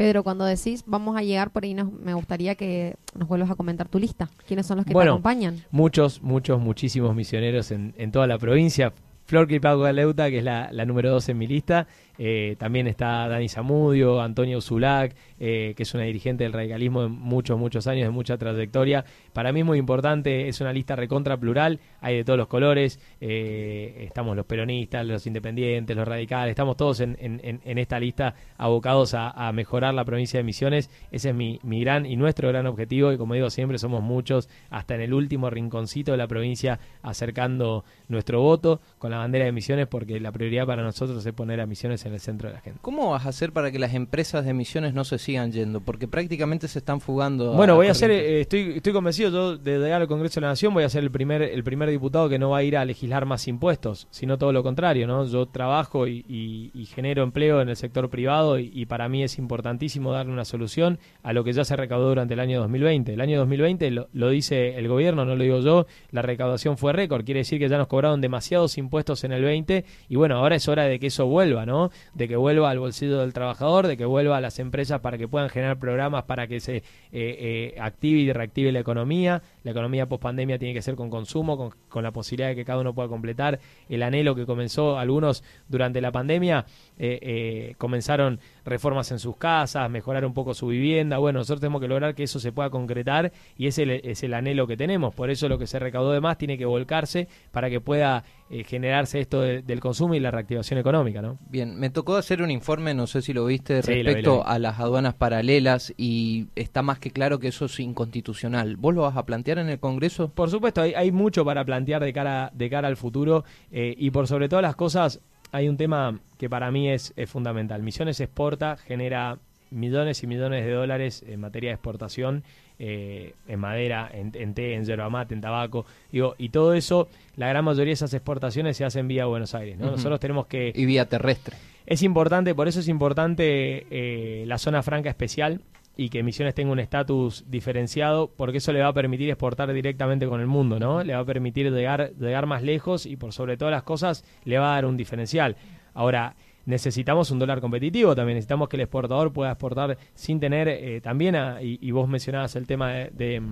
Pedro, 0.00 0.22
cuando 0.22 0.46
decís 0.46 0.82
vamos 0.86 1.14
a 1.18 1.22
llegar 1.22 1.50
por 1.50 1.64
ahí, 1.64 1.74
nos, 1.74 1.92
me 1.92 2.14
gustaría 2.14 2.54
que 2.54 2.96
nos 3.14 3.28
vuelvas 3.28 3.50
a 3.50 3.54
comentar 3.54 3.86
tu 3.86 3.98
lista. 3.98 4.30
¿Quiénes 4.48 4.64
son 4.64 4.78
los 4.78 4.86
que 4.86 4.94
te 4.94 4.98
acompañan? 4.98 5.62
Muchos, 5.70 6.22
muchos, 6.22 6.58
muchísimos 6.58 7.14
misioneros 7.14 7.70
en, 7.70 7.92
en 7.98 8.10
toda 8.10 8.26
la 8.26 8.38
provincia. 8.38 8.94
Flor 9.30 9.46
Leuta, 9.94 10.28
que 10.28 10.38
es 10.38 10.44
la, 10.44 10.70
la 10.72 10.84
número 10.84 11.12
dos 11.12 11.28
en 11.28 11.38
mi 11.38 11.46
lista, 11.46 11.86
eh, 12.22 12.56
también 12.58 12.86
está 12.86 13.28
Dani 13.28 13.48
Zamudio, 13.48 14.20
Antonio 14.20 14.60
Zulac, 14.60 15.14
eh, 15.38 15.72
que 15.74 15.84
es 15.84 15.94
una 15.94 16.02
dirigente 16.02 16.44
del 16.44 16.52
radicalismo 16.52 17.00
de 17.00 17.08
muchos, 17.08 17.58
muchos 17.58 17.86
años, 17.86 18.04
de 18.04 18.10
mucha 18.10 18.36
trayectoria. 18.36 19.06
Para 19.32 19.52
mí 19.52 19.60
es 19.60 19.66
muy 19.66 19.78
importante, 19.78 20.46
es 20.46 20.60
una 20.60 20.72
lista 20.72 20.96
recontra 20.96 21.38
plural, 21.38 21.80
hay 22.02 22.16
de 22.16 22.24
todos 22.24 22.38
los 22.38 22.48
colores, 22.48 23.00
eh, 23.22 24.04
estamos 24.06 24.36
los 24.36 24.44
peronistas, 24.44 25.06
los 25.06 25.26
independientes, 25.26 25.96
los 25.96 26.06
radicales, 26.06 26.50
estamos 26.50 26.76
todos 26.76 27.00
en, 27.00 27.16
esta 27.64 27.98
lista 27.98 28.34
abocados 28.58 29.14
a, 29.14 29.50
mejorar 29.52 29.94
la 29.94 30.04
provincia 30.04 30.40
de 30.40 30.44
Misiones. 30.44 30.90
Ese 31.10 31.30
es 31.30 31.34
mi, 31.34 31.58
mi 31.62 31.80
gran 31.80 32.04
y 32.04 32.16
nuestro 32.16 32.48
gran 32.48 32.66
objetivo 32.66 33.12
y 33.12 33.16
como 33.16 33.32
digo 33.32 33.48
siempre 33.48 33.78
somos 33.78 34.02
muchos, 34.02 34.50
hasta 34.68 34.94
en 34.94 35.00
el 35.00 35.14
último 35.14 35.48
rinconcito 35.48 36.12
de 36.12 36.18
la 36.18 36.26
provincia 36.26 36.80
acercando 37.02 37.84
nuestro 38.08 38.42
voto 38.42 38.82
con 38.98 39.12
la 39.12 39.19
bandera 39.20 39.44
de 39.44 39.52
Misiones 39.52 39.86
porque 39.86 40.20
la 40.20 40.32
prioridad 40.32 40.66
para 40.66 40.82
nosotros 40.82 41.24
es 41.24 41.32
poner 41.32 41.60
a 41.60 41.66
Misiones 41.66 42.04
en 42.06 42.12
el 42.12 42.20
centro 42.20 42.48
de 42.48 42.54
la 42.54 42.60
gente. 42.60 42.78
¿Cómo 42.82 43.10
vas 43.10 43.26
a 43.26 43.30
hacer 43.30 43.52
para 43.52 43.70
que 43.70 43.78
las 43.78 43.94
empresas 43.94 44.44
de 44.44 44.50
emisiones 44.50 44.94
no 44.94 45.04
se 45.04 45.18
sigan 45.18 45.52
yendo? 45.52 45.80
Porque 45.80 46.08
prácticamente 46.08 46.68
se 46.68 46.78
están 46.78 47.00
fugando. 47.00 47.52
Bueno, 47.52 47.76
voy 47.76 47.88
a 47.88 47.94
ser, 47.94 48.10
eh, 48.10 48.40
estoy, 48.40 48.74
estoy 48.76 48.92
convencido 48.92 49.30
yo 49.30 49.56
de 49.56 49.78
llegar 49.78 50.00
al 50.00 50.08
Congreso 50.08 50.40
de 50.40 50.42
la 50.42 50.48
Nación, 50.48 50.74
voy 50.74 50.84
a 50.84 50.88
ser 50.88 51.02
el 51.02 51.10
primer, 51.10 51.42
el 51.42 51.64
primer 51.64 51.90
diputado 51.90 52.28
que 52.28 52.38
no 52.38 52.50
va 52.50 52.58
a 52.58 52.62
ir 52.62 52.76
a 52.76 52.84
legislar 52.84 53.26
más 53.26 53.48
impuestos, 53.48 54.08
sino 54.10 54.38
todo 54.38 54.52
lo 54.52 54.62
contrario, 54.62 55.06
¿no? 55.06 55.24
Yo 55.24 55.46
trabajo 55.46 56.06
y, 56.06 56.70
genero 56.94 57.22
empleo 57.22 57.60
en 57.60 57.68
el 57.68 57.76
sector 57.76 58.10
privado 58.10 58.58
y, 58.58 58.86
para 58.86 59.08
mí 59.08 59.22
es 59.22 59.38
importantísimo 59.38 60.12
darle 60.12 60.32
una 60.32 60.44
solución 60.44 60.98
a 61.22 61.32
lo 61.32 61.44
que 61.44 61.52
ya 61.52 61.64
se 61.64 61.76
recaudó 61.76 62.08
durante 62.08 62.34
el 62.34 62.40
año 62.40 62.60
2020. 62.60 63.12
El 63.12 63.20
año 63.20 63.38
2020 63.38 63.90
lo, 63.90 64.08
lo 64.12 64.28
dice 64.30 64.76
el 64.76 64.88
gobierno, 64.88 65.24
no 65.24 65.36
lo 65.36 65.44
digo 65.44 65.60
yo, 65.60 65.86
la 66.10 66.22
recaudación 66.22 66.76
fue 66.76 66.92
récord, 66.92 67.24
quiere 67.24 67.40
decir 67.40 67.58
que 67.58 67.68
ya 67.68 67.78
nos 67.78 67.86
cobraron 67.86 68.20
demasiados 68.20 68.78
impuestos 68.78 69.09
en 69.24 69.32
el 69.32 69.42
20 69.42 69.84
y 70.08 70.16
bueno, 70.16 70.36
ahora 70.36 70.56
es 70.56 70.68
hora 70.68 70.84
de 70.84 70.98
que 70.98 71.08
eso 71.08 71.26
vuelva, 71.26 71.66
¿no? 71.66 71.90
de 72.14 72.28
que 72.28 72.36
vuelva 72.36 72.70
al 72.70 72.78
bolsillo 72.78 73.18
del 73.18 73.32
trabajador, 73.32 73.86
de 73.86 73.96
que 73.96 74.04
vuelva 74.04 74.36
a 74.36 74.40
las 74.40 74.58
empresas 74.58 75.00
para 75.00 75.18
que 75.18 75.28
puedan 75.28 75.48
generar 75.48 75.78
programas 75.78 76.24
para 76.24 76.46
que 76.46 76.60
se 76.60 76.76
eh, 76.76 76.82
eh, 77.12 77.74
active 77.80 78.20
y 78.20 78.32
reactive 78.32 78.72
la 78.72 78.80
economía. 78.80 79.42
La 79.64 79.72
economía 79.72 80.06
post 80.06 80.22
pandemia 80.22 80.58
tiene 80.58 80.74
que 80.74 80.82
ser 80.82 80.94
con 80.94 81.10
consumo, 81.10 81.72
con, 81.88 82.02
la 82.02 82.12
posibilidad 82.12 82.48
de 82.48 82.56
que 82.56 82.64
cada 82.64 82.80
uno 82.80 82.94
pueda 82.94 83.08
completar 83.08 83.60
el 83.88 84.02
anhelo 84.02 84.34
que 84.34 84.46
comenzó 84.46 84.98
algunos 84.98 85.42
durante 85.68 86.00
la 86.00 86.12
pandemia. 86.12 86.66
Eh, 86.98 87.74
comenzaron 87.78 88.40
reformas 88.64 89.10
en 89.10 89.18
sus 89.18 89.36
casas, 89.36 89.90
mejorar 89.90 90.24
un 90.24 90.34
poco 90.34 90.54
su 90.54 90.68
vivienda. 90.68 91.18
Bueno, 91.18 91.40
nosotros 91.40 91.60
tenemos 91.60 91.80
que 91.80 91.88
lograr 91.88 92.14
que 92.14 92.22
eso 92.22 92.40
se 92.40 92.52
pueda 92.52 92.70
concretar 92.70 93.32
y 93.56 93.66
ese 93.66 94.00
es 94.04 94.22
el 94.22 94.34
anhelo 94.34 94.66
que 94.66 94.76
tenemos. 94.76 95.14
Por 95.14 95.30
eso 95.30 95.48
lo 95.48 95.58
que 95.58 95.66
se 95.66 95.78
recaudó 95.78 96.12
de 96.12 96.20
más 96.20 96.38
tiene 96.38 96.56
que 96.56 96.64
volcarse 96.64 97.28
para 97.50 97.68
que 97.70 97.80
pueda 97.80 98.24
generarse 98.66 99.20
esto 99.20 99.42
del 99.42 99.80
consumo 99.80 100.14
y 100.14 100.20
la 100.20 100.30
reactivación 100.30 100.80
económica, 100.80 101.22
¿no? 101.22 101.38
Bien, 101.48 101.78
me 101.78 101.88
tocó 101.88 102.16
hacer 102.16 102.42
un 102.42 102.50
informe, 102.50 102.94
no 102.94 103.06
sé 103.06 103.22
si 103.22 103.32
lo 103.32 103.46
viste, 103.46 103.80
respecto 103.80 104.44
a 104.44 104.58
las 104.58 104.80
aduanas 104.80 105.14
paralelas 105.14 105.94
y 105.96 106.48
está 106.56 106.82
más 106.82 106.98
que 106.98 107.12
claro 107.12 107.38
que 107.38 107.48
eso 107.48 107.66
es 107.66 107.78
inconstitucional. 107.78 108.76
¿Vos 108.76 108.94
lo 108.94 109.02
vas 109.02 109.16
a 109.16 109.24
plantear 109.24 109.58
en 109.58 109.68
el 109.68 109.78
Congreso? 109.78 110.30
Por 110.30 110.50
supuesto, 110.50 110.82
hay, 110.82 111.12
mucho 111.12 111.44
para 111.44 111.64
plantear 111.64 112.02
de 112.02 112.12
cara, 112.12 112.50
de 112.52 112.68
cara 112.68 112.88
al 112.88 112.96
futuro 112.96 113.44
eh, 113.70 113.94
y 113.96 114.10
por 114.10 114.26
sobre 114.26 114.48
todas 114.48 114.62
las 114.62 114.74
cosas 114.74 115.20
hay 115.52 115.68
un 115.68 115.76
tema 115.76 116.20
que 116.38 116.48
para 116.48 116.70
mí 116.70 116.90
es, 116.90 117.14
fundamental. 117.26 117.82
Misiones 117.82 118.20
exporta, 118.20 118.76
genera 118.76 119.38
millones 119.70 120.22
y 120.22 120.26
millones 120.26 120.64
de 120.64 120.72
dólares 120.72 121.24
en 121.26 121.40
materia 121.40 121.70
de 121.70 121.74
exportación, 121.74 122.44
eh, 122.82 123.34
en 123.46 123.60
madera, 123.60 124.10
en, 124.10 124.54
té, 124.54 124.74
en 124.74 124.86
yerba 124.86 125.10
mate, 125.10 125.34
en 125.34 125.42
tabaco, 125.42 125.84
digo, 126.10 126.34
y 126.38 126.48
todo 126.48 126.72
eso, 126.72 127.08
la 127.36 127.46
gran 127.46 127.62
mayoría 127.62 127.90
de 127.90 127.92
esas 127.92 128.14
exportaciones 128.14 128.78
se 128.78 128.86
hacen 128.86 129.06
vía 129.06 129.26
Buenos 129.26 129.54
Aires, 129.54 129.78
¿no? 129.78 129.90
Nosotros 129.90 130.18
tenemos 130.18 130.46
que... 130.46 130.72
Y 130.74 130.86
vía 130.86 131.04
terrestre. 131.04 131.56
Es 131.84 132.02
importante, 132.02 132.54
por 132.54 132.68
eso 132.68 132.80
es 132.80 132.88
importante 132.88 133.86
eh, 133.90 134.44
la 134.46 134.56
zona 134.56 134.82
franca 134.82 135.10
especial 135.10 135.60
y 135.94 136.08
que 136.08 136.22
Misiones 136.22 136.54
tenga 136.54 136.72
un 136.72 136.78
estatus 136.78 137.44
diferenciado, 137.50 138.30
porque 138.34 138.58
eso 138.58 138.72
le 138.72 138.80
va 138.80 138.88
a 138.88 138.92
permitir 138.94 139.28
exportar 139.28 139.70
directamente 139.74 140.26
con 140.26 140.40
el 140.40 140.46
mundo, 140.46 140.78
¿no? 140.78 141.04
Le 141.04 141.12
va 141.12 141.20
a 141.20 141.24
permitir 141.26 141.70
llegar, 141.70 142.12
llegar 142.18 142.46
más 142.46 142.62
lejos 142.62 143.04
y 143.04 143.16
por 143.16 143.34
sobre 143.34 143.58
todas 143.58 143.72
las 143.72 143.82
cosas 143.82 144.24
le 144.44 144.58
va 144.58 144.72
a 144.72 144.74
dar 144.76 144.86
un 144.86 144.96
diferencial. 144.96 145.56
Ahora, 145.92 146.34
necesitamos 146.70 147.30
un 147.30 147.38
dólar 147.38 147.60
competitivo 147.60 148.14
también, 148.14 148.36
necesitamos 148.36 148.68
que 148.68 148.76
el 148.76 148.82
exportador 148.82 149.32
pueda 149.32 149.50
exportar 149.50 149.98
sin 150.14 150.40
tener 150.40 150.68
eh, 150.68 151.00
también, 151.00 151.36
y, 151.60 151.90
vos 151.90 152.08
mencionabas 152.08 152.56
el 152.56 152.66
tema 152.66 152.92
de, 152.92 153.42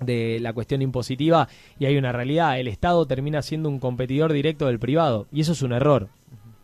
de 0.00 0.38
la 0.40 0.52
cuestión 0.52 0.80
impositiva 0.80 1.48
y 1.78 1.86
hay 1.86 1.96
una 1.96 2.12
realidad, 2.12 2.58
el 2.58 2.68
Estado 2.68 3.06
termina 3.06 3.42
siendo 3.42 3.68
un 3.68 3.78
competidor 3.78 4.32
directo 4.32 4.66
del 4.66 4.78
privado 4.78 5.26
y 5.32 5.40
eso 5.40 5.52
es 5.52 5.62
un 5.62 5.72
error. 5.72 6.08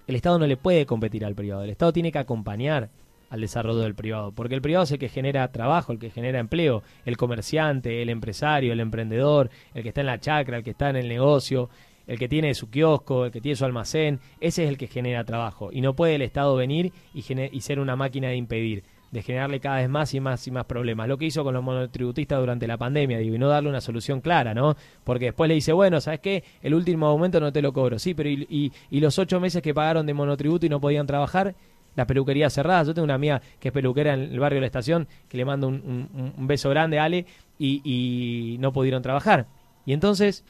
El 0.06 0.16
Estado 0.16 0.38
no 0.38 0.46
le 0.46 0.56
puede 0.56 0.86
competir 0.86 1.24
al 1.24 1.34
privado, 1.34 1.62
el 1.64 1.70
Estado 1.70 1.92
tiene 1.92 2.12
que 2.12 2.18
acompañar 2.18 2.90
al 3.30 3.40
desarrollo 3.40 3.80
del 3.80 3.96
privado, 3.96 4.30
porque 4.32 4.54
el 4.54 4.62
privado 4.62 4.84
es 4.84 4.92
el 4.92 4.98
que 4.98 5.08
genera 5.08 5.50
trabajo, 5.50 5.92
el 5.92 5.98
que 5.98 6.10
genera 6.10 6.38
empleo, 6.38 6.84
el 7.04 7.16
comerciante, 7.16 8.00
el 8.00 8.08
empresario, 8.08 8.72
el 8.72 8.80
emprendedor, 8.80 9.50
el 9.74 9.82
que 9.82 9.88
está 9.88 10.02
en 10.02 10.06
la 10.06 10.20
chacra, 10.20 10.58
el 10.58 10.62
que 10.62 10.70
está 10.70 10.90
en 10.90 10.96
el 10.96 11.08
negocio, 11.08 11.68
el 12.06 12.18
que 12.18 12.28
tiene 12.28 12.54
su 12.54 12.70
kiosco, 12.70 13.26
el 13.26 13.32
que 13.32 13.40
tiene 13.40 13.56
su 13.56 13.64
almacén, 13.64 14.20
ese 14.40 14.64
es 14.64 14.68
el 14.68 14.78
que 14.78 14.86
genera 14.86 15.24
trabajo 15.24 15.70
y 15.72 15.80
no 15.80 15.94
puede 15.94 16.16
el 16.16 16.22
Estado 16.22 16.54
venir 16.56 16.92
y, 17.14 17.24
y 17.52 17.60
ser 17.60 17.78
una 17.80 17.96
máquina 17.96 18.28
de 18.28 18.36
impedir 18.36 18.84
de 19.14 19.22
generarle 19.22 19.60
cada 19.60 19.76
vez 19.76 19.88
más 19.88 20.12
y 20.12 20.18
más 20.18 20.44
y 20.48 20.50
más 20.50 20.64
problemas. 20.64 21.06
Lo 21.06 21.16
que 21.16 21.24
hizo 21.24 21.44
con 21.44 21.54
los 21.54 21.62
monotributistas 21.62 22.40
durante 22.40 22.66
la 22.66 22.76
pandemia, 22.76 23.18
digo, 23.18 23.36
y 23.36 23.38
no 23.38 23.46
darle 23.48 23.68
una 23.68 23.80
solución 23.80 24.20
clara, 24.20 24.54
¿no? 24.54 24.76
Porque 25.04 25.26
después 25.26 25.46
le 25.46 25.54
dice, 25.54 25.72
bueno, 25.72 26.00
¿sabes 26.00 26.18
qué? 26.18 26.42
El 26.60 26.74
último 26.74 27.06
aumento 27.06 27.38
no 27.38 27.52
te 27.52 27.62
lo 27.62 27.72
cobro. 27.72 28.00
Sí, 28.00 28.12
pero 28.12 28.28
y, 28.28 28.72
y, 28.90 29.00
los 29.00 29.16
ocho 29.20 29.38
meses 29.38 29.62
que 29.62 29.72
pagaron 29.72 30.04
de 30.04 30.14
monotributo 30.14 30.66
y 30.66 30.68
no 30.68 30.80
podían 30.80 31.06
trabajar, 31.06 31.54
la 31.94 32.08
peluquería 32.08 32.50
cerrada. 32.50 32.82
Yo 32.82 32.92
tengo 32.92 33.04
una 33.04 33.14
amiga 33.14 33.40
que 33.60 33.68
es 33.68 33.72
peluquera 33.72 34.14
en 34.14 34.22
el 34.22 34.40
barrio 34.40 34.56
de 34.56 34.62
la 34.62 34.66
estación, 34.66 35.06
que 35.28 35.36
le 35.36 35.44
mando 35.44 35.68
un, 35.68 36.32
un, 36.36 36.46
beso 36.48 36.68
grande 36.70 36.98
a 36.98 37.04
Ale, 37.04 37.24
y, 37.56 37.82
y 37.84 38.58
no 38.58 38.72
pudieron 38.72 39.00
trabajar. 39.00 39.46
Y 39.86 39.92
entonces, 39.92 40.44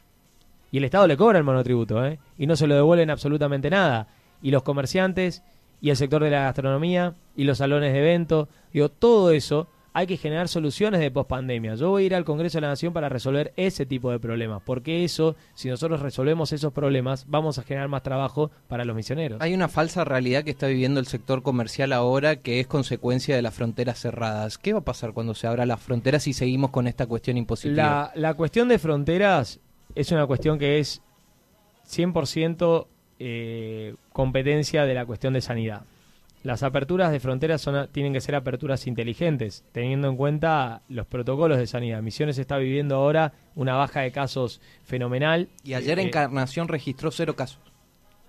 y 0.74 0.78
el 0.78 0.84
Estado 0.84 1.06
le 1.06 1.16
cobra 1.16 1.38
el 1.38 1.44
monotributo, 1.44 2.04
¿eh? 2.04 2.18
Y 2.36 2.48
no 2.48 2.56
se 2.56 2.66
lo 2.66 2.74
devuelven 2.74 3.08
absolutamente 3.08 3.70
nada. 3.70 4.08
Y 4.42 4.50
los 4.50 4.64
comerciantes 4.64 5.44
y 5.80 5.90
el 5.90 5.96
sector 5.96 6.24
de 6.24 6.30
la 6.30 6.42
gastronomía 6.42 7.14
y 7.36 7.44
los 7.44 7.58
salones 7.58 7.92
de 7.92 8.00
eventos, 8.00 8.48
digo, 8.72 8.88
todo 8.88 9.30
eso 9.30 9.68
hay 9.92 10.08
que 10.08 10.16
generar 10.16 10.48
soluciones 10.48 10.98
de 10.98 11.12
pospandemia. 11.12 11.76
Yo 11.76 11.90
voy 11.90 12.02
a 12.02 12.06
ir 12.06 12.14
al 12.16 12.24
Congreso 12.24 12.58
de 12.58 12.62
la 12.62 12.70
Nación 12.70 12.92
para 12.92 13.08
resolver 13.08 13.52
ese 13.56 13.86
tipo 13.86 14.10
de 14.10 14.18
problemas, 14.18 14.62
porque 14.66 15.04
eso, 15.04 15.36
si 15.54 15.68
nosotros 15.68 16.00
resolvemos 16.00 16.52
esos 16.52 16.72
problemas, 16.72 17.26
vamos 17.28 17.56
a 17.60 17.62
generar 17.62 17.86
más 17.86 18.02
trabajo 18.02 18.50
para 18.66 18.84
los 18.84 18.96
misioneros. 18.96 19.40
Hay 19.42 19.54
una 19.54 19.68
falsa 19.68 20.02
realidad 20.02 20.42
que 20.42 20.50
está 20.50 20.66
viviendo 20.66 20.98
el 20.98 21.06
sector 21.06 21.44
comercial 21.44 21.92
ahora 21.92 22.34
que 22.34 22.58
es 22.58 22.66
consecuencia 22.66 23.36
de 23.36 23.42
las 23.42 23.54
fronteras 23.54 24.00
cerradas. 24.00 24.58
¿Qué 24.58 24.72
va 24.72 24.80
a 24.80 24.84
pasar 24.84 25.12
cuando 25.12 25.36
se 25.36 25.46
abran 25.46 25.68
las 25.68 25.80
fronteras 25.80 26.26
y 26.26 26.32
seguimos 26.32 26.70
con 26.70 26.88
esta 26.88 27.06
cuestión 27.06 27.36
impositiva? 27.36 27.76
La, 27.76 28.12
la 28.16 28.34
cuestión 28.34 28.66
de 28.66 28.80
fronteras 28.80 29.60
es 29.94 30.12
una 30.12 30.26
cuestión 30.26 30.58
que 30.58 30.78
es 30.78 31.02
100% 31.88 32.86
eh, 33.18 33.94
competencia 34.12 34.84
de 34.84 34.94
la 34.94 35.06
cuestión 35.06 35.34
de 35.34 35.40
sanidad. 35.40 35.82
Las 36.42 36.62
aperturas 36.62 37.10
de 37.10 37.20
fronteras 37.20 37.62
son, 37.62 37.88
tienen 37.90 38.12
que 38.12 38.20
ser 38.20 38.34
aperturas 38.34 38.86
inteligentes, 38.86 39.64
teniendo 39.72 40.08
en 40.08 40.16
cuenta 40.16 40.82
los 40.88 41.06
protocolos 41.06 41.56
de 41.56 41.66
sanidad. 41.66 42.02
Misiones 42.02 42.36
está 42.36 42.58
viviendo 42.58 42.96
ahora 42.96 43.32
una 43.54 43.76
baja 43.76 44.00
de 44.00 44.12
casos 44.12 44.60
fenomenal. 44.84 45.48
Y 45.62 45.72
ayer 45.72 45.98
Eh, 45.98 46.02
Encarnación 46.02 46.68
registró 46.68 47.10
cero 47.10 47.34
casos. 47.34 47.60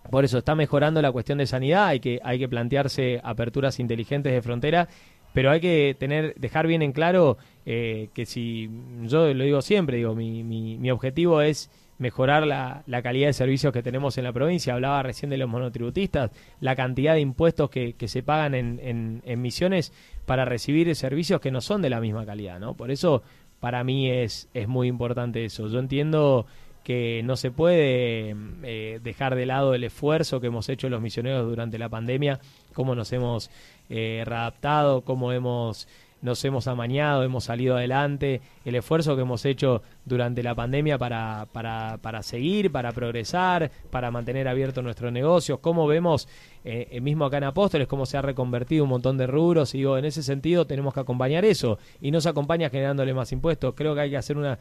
por 0.09 0.23
eso 0.23 0.37
está 0.37 0.55
mejorando 0.55 1.01
la 1.01 1.11
cuestión 1.11 1.39
de 1.39 1.47
sanidad, 1.47 1.87
hay 1.87 1.99
que, 1.99 2.21
hay 2.23 2.39
que 2.39 2.47
plantearse 2.47 3.19
aperturas 3.23 3.79
inteligentes 3.79 4.31
de 4.31 4.41
frontera, 4.41 4.87
pero 5.35 5.51
hay 5.51 5.59
que 5.59 5.97
tener, 5.99 6.33
dejar 6.35 6.65
bien 6.65 6.81
en 6.81 6.93
claro 6.93 7.37
eh, 7.65 8.07
que 8.13 8.25
si, 8.25 8.69
yo 9.03 9.33
lo 9.33 9.43
digo 9.43 9.61
siempre, 9.61 9.97
digo, 9.97 10.15
mi, 10.15 10.45
mi, 10.45 10.89
objetivo 10.89 11.41
es 11.41 11.69
mejorar 11.97 12.47
la, 12.47 12.83
la 12.87 13.01
calidad 13.01 13.27
de 13.27 13.33
servicios 13.33 13.73
que 13.73 13.83
tenemos 13.83 14.17
en 14.17 14.23
la 14.23 14.31
provincia. 14.31 14.73
Hablaba 14.73 15.03
recién 15.03 15.29
de 15.29 15.35
los 15.35 15.49
monotributistas, 15.49 16.31
la 16.61 16.77
cantidad 16.77 17.15
de 17.15 17.19
impuestos 17.19 17.69
que, 17.69 17.95
que 17.95 18.07
se 18.07 18.23
pagan 18.23 18.55
en, 18.55 18.79
en, 18.81 19.21
en 19.25 19.41
misiones 19.41 19.91
para 20.25 20.45
recibir 20.45 20.95
servicios 20.95 21.41
que 21.41 21.51
no 21.51 21.59
son 21.59 21.81
de 21.81 21.89
la 21.89 21.99
misma 21.99 22.25
calidad, 22.25 22.57
¿no? 22.61 22.75
Por 22.75 22.89
eso, 22.89 23.21
para 23.59 23.83
mí 23.83 24.09
es, 24.09 24.47
es 24.53 24.69
muy 24.69 24.87
importante 24.87 25.43
eso. 25.43 25.67
Yo 25.67 25.79
entiendo 25.79 26.45
que 26.85 27.23
no 27.23 27.35
se 27.35 27.49
puede 27.49 28.35
eh, 28.61 28.99
dejar 29.01 29.33
de 29.33 29.47
lado 29.47 29.73
el 29.73 29.83
esfuerzo 29.83 30.39
que 30.39 30.47
hemos 30.47 30.69
hecho 30.69 30.87
los 30.87 31.01
misioneros 31.01 31.49
durante 31.49 31.79
la 31.79 31.89
pandemia, 31.89 32.39
cómo 32.73 32.93
nos 32.93 33.11
hemos 33.11 33.49
eh, 33.89 34.23
readaptado, 34.25 35.01
cómo 35.01 35.31
hemos 35.31 35.87
nos 36.25 36.43
hemos 36.43 36.67
amañado, 36.67 37.23
hemos 37.23 37.43
salido 37.43 37.77
adelante, 37.77 38.41
el 38.65 38.73
esfuerzo 38.73 39.15
que 39.15 39.21
hemos 39.21 39.45
hecho 39.45 39.83
durante 40.05 40.41
la 40.41 40.55
pandemia 40.55 40.97
para, 40.97 41.47
para, 41.51 41.99
para 42.01 42.23
seguir, 42.23 42.71
para 42.71 42.91
progresar, 42.93 43.69
para 43.91 44.09
mantener 44.09 44.47
abiertos 44.47 44.83
nuestros 44.83 45.11
negocios, 45.11 45.59
cómo 45.59 45.85
vemos 45.85 46.27
eh, 46.63 46.99
mismo 46.99 47.25
acá 47.25 47.37
en 47.37 47.43
Apóstoles, 47.43 47.87
cómo 47.87 48.07
se 48.07 48.17
ha 48.17 48.23
reconvertido 48.23 48.85
un 48.85 48.89
montón 48.89 49.19
de 49.19 49.27
rubros, 49.27 49.75
y 49.75 49.79
digo, 49.79 49.99
en 49.99 50.05
ese 50.05 50.23
sentido 50.23 50.65
tenemos 50.65 50.95
que 50.95 51.01
acompañar 51.01 51.45
eso, 51.45 51.77
y 52.01 52.09
no 52.09 52.19
se 52.19 52.29
acompaña 52.29 52.71
generándole 52.71 53.13
más 53.13 53.31
impuestos, 53.31 53.75
creo 53.75 53.93
que 53.93 54.01
hay 54.01 54.09
que 54.09 54.17
hacer 54.17 54.35
una, 54.35 54.57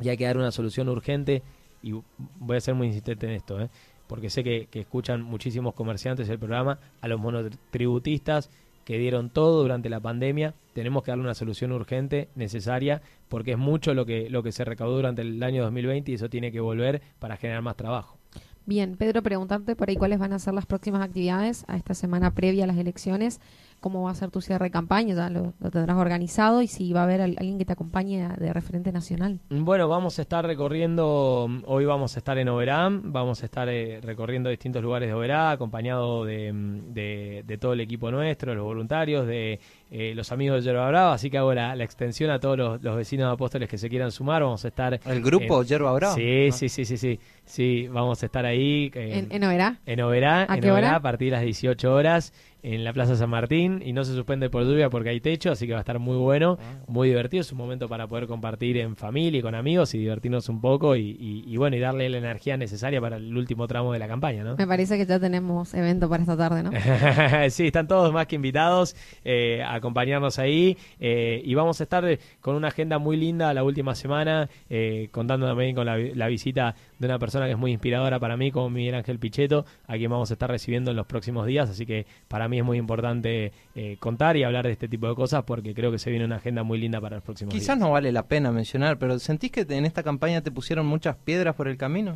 y 0.00 0.08
hay 0.08 0.16
que 0.16 0.24
dar 0.24 0.36
una 0.36 0.50
solución 0.50 0.88
urgente, 0.88 1.44
y 1.84 1.92
voy 2.40 2.56
a 2.56 2.60
ser 2.60 2.74
muy 2.74 2.88
insistente 2.88 3.26
en 3.26 3.32
esto, 3.34 3.60
¿eh? 3.60 3.68
Porque 4.06 4.30
sé 4.30 4.44
que, 4.44 4.68
que 4.70 4.80
escuchan 4.80 5.22
muchísimos 5.22 5.74
comerciantes 5.74 6.28
el 6.28 6.38
programa, 6.38 6.78
a 7.00 7.08
los 7.08 7.20
monotributistas, 7.20 8.50
que 8.84 8.98
dieron 8.98 9.30
todo 9.30 9.62
durante 9.62 9.88
la 9.88 10.00
pandemia. 10.00 10.54
Tenemos 10.74 11.02
que 11.02 11.10
darle 11.10 11.24
una 11.24 11.34
solución 11.34 11.72
urgente, 11.72 12.28
necesaria, 12.34 13.02
porque 13.28 13.52
es 13.52 13.58
mucho 13.58 13.94
lo 13.94 14.06
que, 14.06 14.28
lo 14.30 14.42
que 14.42 14.52
se 14.52 14.64
recaudó 14.64 14.96
durante 14.96 15.22
el 15.22 15.42
año 15.42 15.62
2020 15.62 16.10
y 16.10 16.14
eso 16.14 16.28
tiene 16.28 16.52
que 16.52 16.60
volver 16.60 17.02
para 17.18 17.36
generar 17.36 17.62
más 17.62 17.76
trabajo. 17.76 18.18
Bien, 18.66 18.96
Pedro, 18.96 19.22
preguntarte 19.22 19.76
por 19.76 19.90
ahí 19.90 19.96
cuáles 19.96 20.18
van 20.18 20.32
a 20.32 20.38
ser 20.38 20.54
las 20.54 20.64
próximas 20.64 21.02
actividades 21.02 21.66
a 21.68 21.76
esta 21.76 21.92
semana 21.92 22.34
previa 22.34 22.64
a 22.64 22.66
las 22.66 22.78
elecciones, 22.78 23.40
cómo 23.84 24.02
va 24.02 24.12
a 24.12 24.14
ser 24.14 24.30
tu 24.30 24.40
cierre 24.40 24.64
de 24.64 24.70
campaña, 24.70 25.14
ya 25.14 25.28
lo, 25.28 25.52
lo 25.60 25.70
tendrás 25.70 25.98
organizado 25.98 26.62
y 26.62 26.68
si 26.68 26.90
va 26.94 27.00
a 27.00 27.04
haber 27.04 27.20
al- 27.20 27.36
alguien 27.38 27.58
que 27.58 27.66
te 27.66 27.74
acompañe 27.74 28.26
de 28.38 28.50
referente 28.54 28.90
nacional. 28.92 29.40
Bueno, 29.50 29.88
vamos 29.88 30.18
a 30.18 30.22
estar 30.22 30.46
recorriendo, 30.46 31.48
hoy 31.66 31.84
vamos 31.84 32.16
a 32.16 32.18
estar 32.18 32.38
en 32.38 32.48
Oberá, 32.48 32.88
vamos 32.90 33.42
a 33.42 33.44
estar 33.44 33.68
eh, 33.68 34.00
recorriendo 34.02 34.48
distintos 34.48 34.82
lugares 34.82 35.08
de 35.08 35.14
Oberá, 35.14 35.50
acompañado 35.50 36.24
de, 36.24 36.52
mm, 36.52 36.92
de- 36.94 37.44
de 37.46 37.58
todo 37.58 37.74
el 37.74 37.80
equipo 37.80 38.10
nuestro, 38.10 38.54
los 38.54 38.64
voluntarios, 38.64 39.26
de 39.26 39.60
eh, 39.90 40.12
los 40.16 40.32
amigos 40.32 40.64
de 40.64 40.70
Yerba 40.70 40.88
Brava, 40.88 41.12
así 41.14 41.30
que 41.30 41.38
hago 41.38 41.52
la, 41.54 41.76
la 41.76 41.84
extensión 41.84 42.30
a 42.30 42.40
todos 42.40 42.56
los, 42.58 42.82
los 42.82 42.96
vecinos 42.96 43.28
de 43.28 43.32
Apóstoles 43.34 43.68
que 43.68 43.78
se 43.78 43.88
quieran 43.88 44.10
sumar, 44.10 44.42
vamos 44.42 44.64
a 44.64 44.68
estar... 44.68 44.98
¿El 45.04 45.22
grupo 45.22 45.60
en- 45.62 45.68
Yerba 45.68 45.92
Brava? 45.92 46.14
Sí, 46.14 46.48
Ah. 46.48 46.52
sí, 46.52 46.68
sí, 46.68 46.84
sí, 46.84 46.96
sí, 46.96 47.20
sí, 47.44 47.88
vamos 47.88 48.22
a 48.22 48.26
estar 48.26 48.44
ahí. 48.46 48.90
eh, 48.94 49.18
¿En, 49.18 49.30
en 49.30 49.44
Oberá? 49.44 49.78
en 49.86 50.00
Oberá, 50.00 50.46
¿A 50.48 50.54
en 50.56 50.60
qué 50.62 50.70
Oberá, 50.72 50.88
hora? 50.88 50.96
a 50.96 51.00
partir 51.02 51.26
de 51.30 51.36
las 51.36 51.42
18 51.44 51.92
horas 51.94 52.32
en 52.64 52.82
la 52.82 52.92
Plaza 52.92 53.14
San 53.14 53.28
Martín 53.30 53.82
y 53.84 53.92
no 53.92 54.04
se 54.04 54.14
suspende 54.14 54.48
por 54.50 54.64
lluvia 54.64 54.88
porque 54.90 55.10
hay 55.10 55.20
techo, 55.20 55.52
así 55.52 55.66
que 55.66 55.72
va 55.74 55.78
a 55.78 55.82
estar 55.82 55.98
muy 55.98 56.16
bueno, 56.16 56.58
Ah. 56.60 56.82
muy 56.88 57.08
divertido, 57.08 57.42
es 57.42 57.52
un 57.52 57.58
momento 57.58 57.88
para 57.88 58.06
poder 58.08 58.26
compartir 58.26 58.78
en 58.78 58.96
familia 58.96 59.38
y 59.38 59.42
con 59.42 59.54
amigos 59.54 59.94
y 59.94 59.98
divertirnos 59.98 60.48
un 60.48 60.60
poco 60.60 60.96
y, 60.96 61.10
y- 61.20 61.44
y 61.46 61.56
bueno, 61.58 61.76
y 61.76 61.80
darle 61.80 62.08
la 62.08 62.18
energía 62.18 62.56
necesaria 62.56 63.00
para 63.00 63.16
el 63.16 63.36
último 63.36 63.66
tramo 63.68 63.92
de 63.92 63.98
la 63.98 64.08
campaña, 64.08 64.42
¿no? 64.44 64.56
Me 64.56 64.66
parece 64.66 64.96
que 64.96 65.04
ya 65.06 65.20
tenemos 65.20 65.74
evento 65.74 66.08
para 66.08 66.22
esta 66.22 66.36
tarde, 66.36 66.62
¿no? 66.62 66.70
sí, 67.50 67.66
están 67.66 67.86
todos 67.86 68.12
más 68.12 68.26
que 68.26 68.36
invitados 68.36 68.96
eh, 69.24 69.62
a 69.62 69.74
acompañarnos 69.74 70.38
ahí 70.38 70.76
eh, 71.00 71.42
y 71.44 71.54
vamos 71.54 71.80
a 71.80 71.84
estar 71.84 72.18
con 72.40 72.56
una 72.56 72.68
agenda 72.68 72.98
muy 72.98 73.16
linda 73.16 73.52
la 73.52 73.62
última 73.62 73.94
semana, 73.94 74.48
eh, 74.70 75.08
contando 75.12 75.46
también 75.46 75.74
con 75.74 75.84
la 75.86 76.26
visita 76.28 76.74
de 76.98 77.06
una 77.06 77.18
persona 77.18 77.44
que 77.46 77.52
es 77.52 77.58
muy 77.58 77.72
inspiradora 77.72 78.18
para 78.18 78.36
mí, 78.36 78.50
como 78.50 78.70
Miguel 78.70 78.94
Ángel 78.94 79.18
Pichetto, 79.18 79.66
a 79.86 79.96
quien 79.96 80.10
vamos 80.10 80.30
a 80.30 80.34
estar 80.34 80.50
recibiendo 80.50 80.90
en 80.90 80.96
los 80.96 81.06
próximos 81.06 81.46
días, 81.46 81.68
así 81.68 81.84
que 81.84 82.06
para 82.28 82.48
mí 82.48 82.53
es 82.58 82.64
muy 82.64 82.78
importante 82.78 83.52
eh, 83.74 83.96
contar 83.98 84.36
y 84.36 84.44
hablar 84.44 84.66
de 84.66 84.72
este 84.72 84.88
tipo 84.88 85.08
de 85.08 85.14
cosas 85.14 85.44
porque 85.44 85.74
creo 85.74 85.90
que 85.90 85.98
se 85.98 86.10
viene 86.10 86.24
una 86.24 86.36
agenda 86.36 86.62
muy 86.62 86.78
linda 86.78 87.00
para 87.00 87.16
los 87.16 87.24
próximos 87.24 87.52
Quizás 87.52 87.76
días. 87.76 87.78
no 87.78 87.90
vale 87.92 88.12
la 88.12 88.26
pena 88.26 88.52
mencionar, 88.52 88.98
pero 88.98 89.18
¿sentís 89.18 89.50
que 89.50 89.66
en 89.68 89.84
esta 89.84 90.02
campaña 90.02 90.40
te 90.42 90.50
pusieron 90.50 90.86
muchas 90.86 91.16
piedras 91.16 91.54
por 91.54 91.68
el 91.68 91.76
camino? 91.76 92.14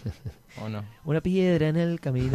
¿O 0.62 0.68
no? 0.68 0.82
Una 1.04 1.20
piedra 1.20 1.68
en 1.68 1.76
el 1.76 2.00
camino 2.00 2.32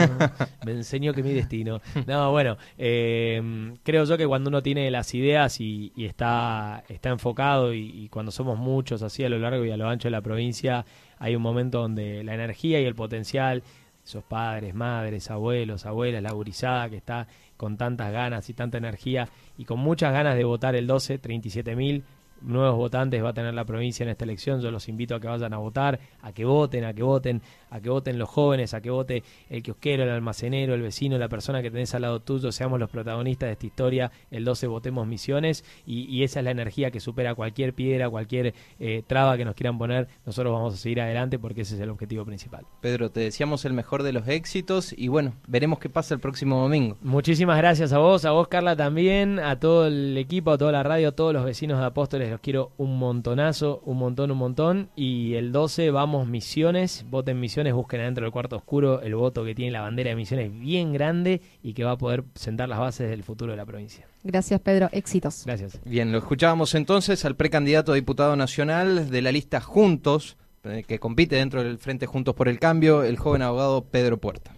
me 0.66 0.72
enseñó 0.72 1.14
que 1.14 1.24
mi 1.24 1.34
destino. 1.34 1.82
No, 2.08 2.32
bueno, 2.32 2.58
eh, 2.78 3.74
creo 3.84 4.06
yo 4.06 4.18
que 4.18 4.28
cuando 4.28 4.50
uno 4.50 4.62
tiene 4.62 4.90
las 4.92 5.14
ideas 5.14 5.60
y, 5.60 5.92
y 5.96 6.06
está, 6.06 6.84
está 6.88 7.10
enfocado 7.10 7.74
y, 7.74 7.90
y 8.04 8.10
cuando 8.10 8.32
somos 8.32 8.58
muchos 8.58 9.02
así 9.02 9.24
a 9.24 9.30
lo 9.30 9.40
largo 9.40 9.66
y 9.66 9.72
a 9.72 9.78
lo 9.78 9.88
ancho 9.90 10.08
de 10.08 10.12
la 10.12 10.22
provincia, 10.22 10.86
hay 11.20 11.36
un 11.36 11.42
momento 11.42 11.80
donde 11.80 12.24
la 12.24 12.34
energía 12.34 12.82
y 12.82 12.86
el 12.86 12.96
potencial, 12.96 13.64
esos 14.06 14.24
padres, 14.24 14.74
madres, 14.74 15.32
abuelos, 15.32 15.86
abuelas, 15.86 16.22
la 16.22 16.32
gurizada 16.34 16.90
que 16.90 16.98
está 16.98 17.28
con 17.58 17.78
tantas 17.78 18.12
ganas 18.12 18.50
y 18.50 18.54
tanta 18.54 18.78
energía 18.78 19.30
y 19.58 19.66
con 19.66 19.80
muchas 19.80 20.12
ganas 20.12 20.36
de 20.36 20.44
votar 20.44 20.76
el 20.76 20.88
12, 20.88 21.20
37 21.20 21.76
mil 21.76 22.04
nuevos 22.44 22.76
votantes 22.76 23.24
va 23.24 23.30
a 23.30 23.34
tener 23.34 23.54
la 23.54 23.66
provincia 23.66 24.04
en 24.04 24.10
esta 24.10 24.26
elección. 24.26 24.62
Yo 24.62 24.72
los 24.72 24.90
invito 24.90 25.16
a 25.16 25.20
que 25.20 25.28
vayan 25.28 25.54
a 25.54 25.58
votar, 25.58 26.00
a 26.22 26.32
que 26.32 26.46
voten, 26.46 26.86
a 26.86 26.94
que 26.94 27.04
voten, 27.04 27.42
a 27.70 27.80
que 27.80 27.90
voten 27.90 28.20
los 28.20 28.30
jóvenes, 28.30 28.74
a 28.74 28.82
que 28.82 28.90
vote 28.90 29.24
el 29.50 29.64
kiosquero, 29.64 30.04
el 30.04 30.10
almacenero, 30.10 30.74
el 30.74 30.82
vecino, 30.82 31.18
la 31.18 31.30
persona 31.30 31.62
que 31.62 31.72
tenés 31.72 31.94
al 31.96 32.04
lado 32.04 32.20
tuyo. 32.20 32.52
Seamos 32.52 32.80
los 32.80 32.90
protagonistas 32.90 33.48
de 33.48 33.54
esta 33.54 33.66
historia. 33.66 34.12
El 34.32 34.46
12 34.46 34.68
votemos 34.68 35.08
misiones 35.08 35.64
y, 35.86 36.04
y 36.06 36.24
esa 36.24 36.40
es 36.40 36.46
la 36.46 36.52
energía 36.52 36.92
que 36.92 37.00
supera 37.00 37.36
cualquier 37.36 37.74
piedra, 37.74 38.10
cualquier 38.10 38.54
eh, 38.80 39.04
traba 39.06 39.38
que 39.38 39.46
nos 39.46 39.56
quieran 39.56 39.78
poner. 39.78 40.08
Nosotros 40.26 40.54
vamos 40.54 40.74
a 40.74 40.78
seguir 40.78 41.02
adelante 41.02 41.40
porque 41.40 41.62
ese 41.62 41.76
es 41.76 41.82
el 41.82 41.90
objetivo 41.90 42.26
principal. 42.26 42.66
Pedro, 42.82 43.10
te 43.12 43.22
deseamos 43.22 43.66
el 43.66 43.74
mejor 43.74 44.04
de 44.04 44.14
los 44.14 44.28
éxitos 44.28 44.94
y 44.98 45.08
bueno, 45.08 45.34
veremos 45.48 45.80
qué 45.80 45.90
pasa 45.90 46.14
el 46.14 46.20
próximo 46.20 46.62
domingo. 46.62 46.98
Muchísimas 47.02 47.58
gracias 47.58 47.94
a 47.94 47.98
vos, 47.98 48.26
a 48.26 48.32
vos 48.32 48.48
Carla 48.48 48.76
también, 48.76 49.40
a 49.40 49.60
todo 49.60 49.88
el 49.88 50.18
equipo, 50.18 50.52
a 50.52 50.58
toda 50.58 50.72
la 50.72 50.84
radio, 50.84 51.10
a 51.10 51.12
todos 51.12 51.34
los 51.34 51.46
vecinos 51.46 51.80
de 51.80 51.86
Apóstoles, 51.86 52.33
los 52.34 52.42
quiero 52.42 52.72
un 52.78 53.00
montonazo, 53.00 53.82
un 53.86 53.98
montón, 53.98 54.32
un 54.32 54.38
montón. 54.38 54.90
Y 54.96 55.36
el 55.36 55.52
12 55.52 55.92
vamos 55.92 56.28
Misiones, 56.28 57.06
voten 57.10 57.40
Misiones, 57.40 57.74
busquen 57.74 58.02
adentro 58.02 58.26
del 58.26 58.32
cuarto 58.32 58.58
oscuro 58.58 59.02
el 59.02 59.16
voto 59.16 59.46
que 59.46 59.56
tiene 59.56 59.72
la 59.72 59.82
bandera 59.82 60.10
de 60.10 60.16
Misiones 60.16 60.52
bien 60.52 60.94
grande 60.94 61.42
y 61.62 61.74
que 61.74 61.84
va 61.84 61.92
a 61.92 61.98
poder 61.98 62.24
sentar 62.36 62.68
las 62.68 62.80
bases 62.80 63.10
del 63.10 63.24
futuro 63.24 63.52
de 63.52 63.58
la 63.58 63.66
provincia. 63.66 64.06
Gracias, 64.24 64.60
Pedro. 64.62 64.90
Éxitos. 64.92 65.44
Gracias. 65.46 65.80
Bien, 65.86 66.12
lo 66.12 66.18
escuchábamos 66.18 66.76
entonces 66.76 67.24
al 67.26 67.36
precandidato 67.36 67.92
a 67.92 67.96
diputado 67.96 68.36
nacional 68.36 69.10
de 69.10 69.22
la 69.22 69.32
lista 69.32 69.62
Juntos, 69.62 70.38
eh, 70.64 70.84
que 70.88 71.00
compite 71.00 71.36
dentro 71.36 71.64
del 71.64 71.78
Frente 71.78 72.06
Juntos 72.06 72.36
por 72.36 72.48
el 72.48 72.60
Cambio, 72.60 73.04
el 73.04 73.18
joven 73.18 73.42
abogado 73.42 73.86
Pedro 73.86 74.18
Puerta. 74.18 74.54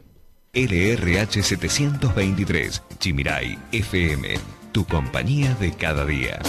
LRH 0.53 1.43
723, 1.43 2.81
Chimiray, 2.99 3.57
FM, 3.73 4.35
tu 4.71 4.85
compañía 4.85 5.53
de 5.55 5.73
cada 5.73 6.05
día. 6.05 6.39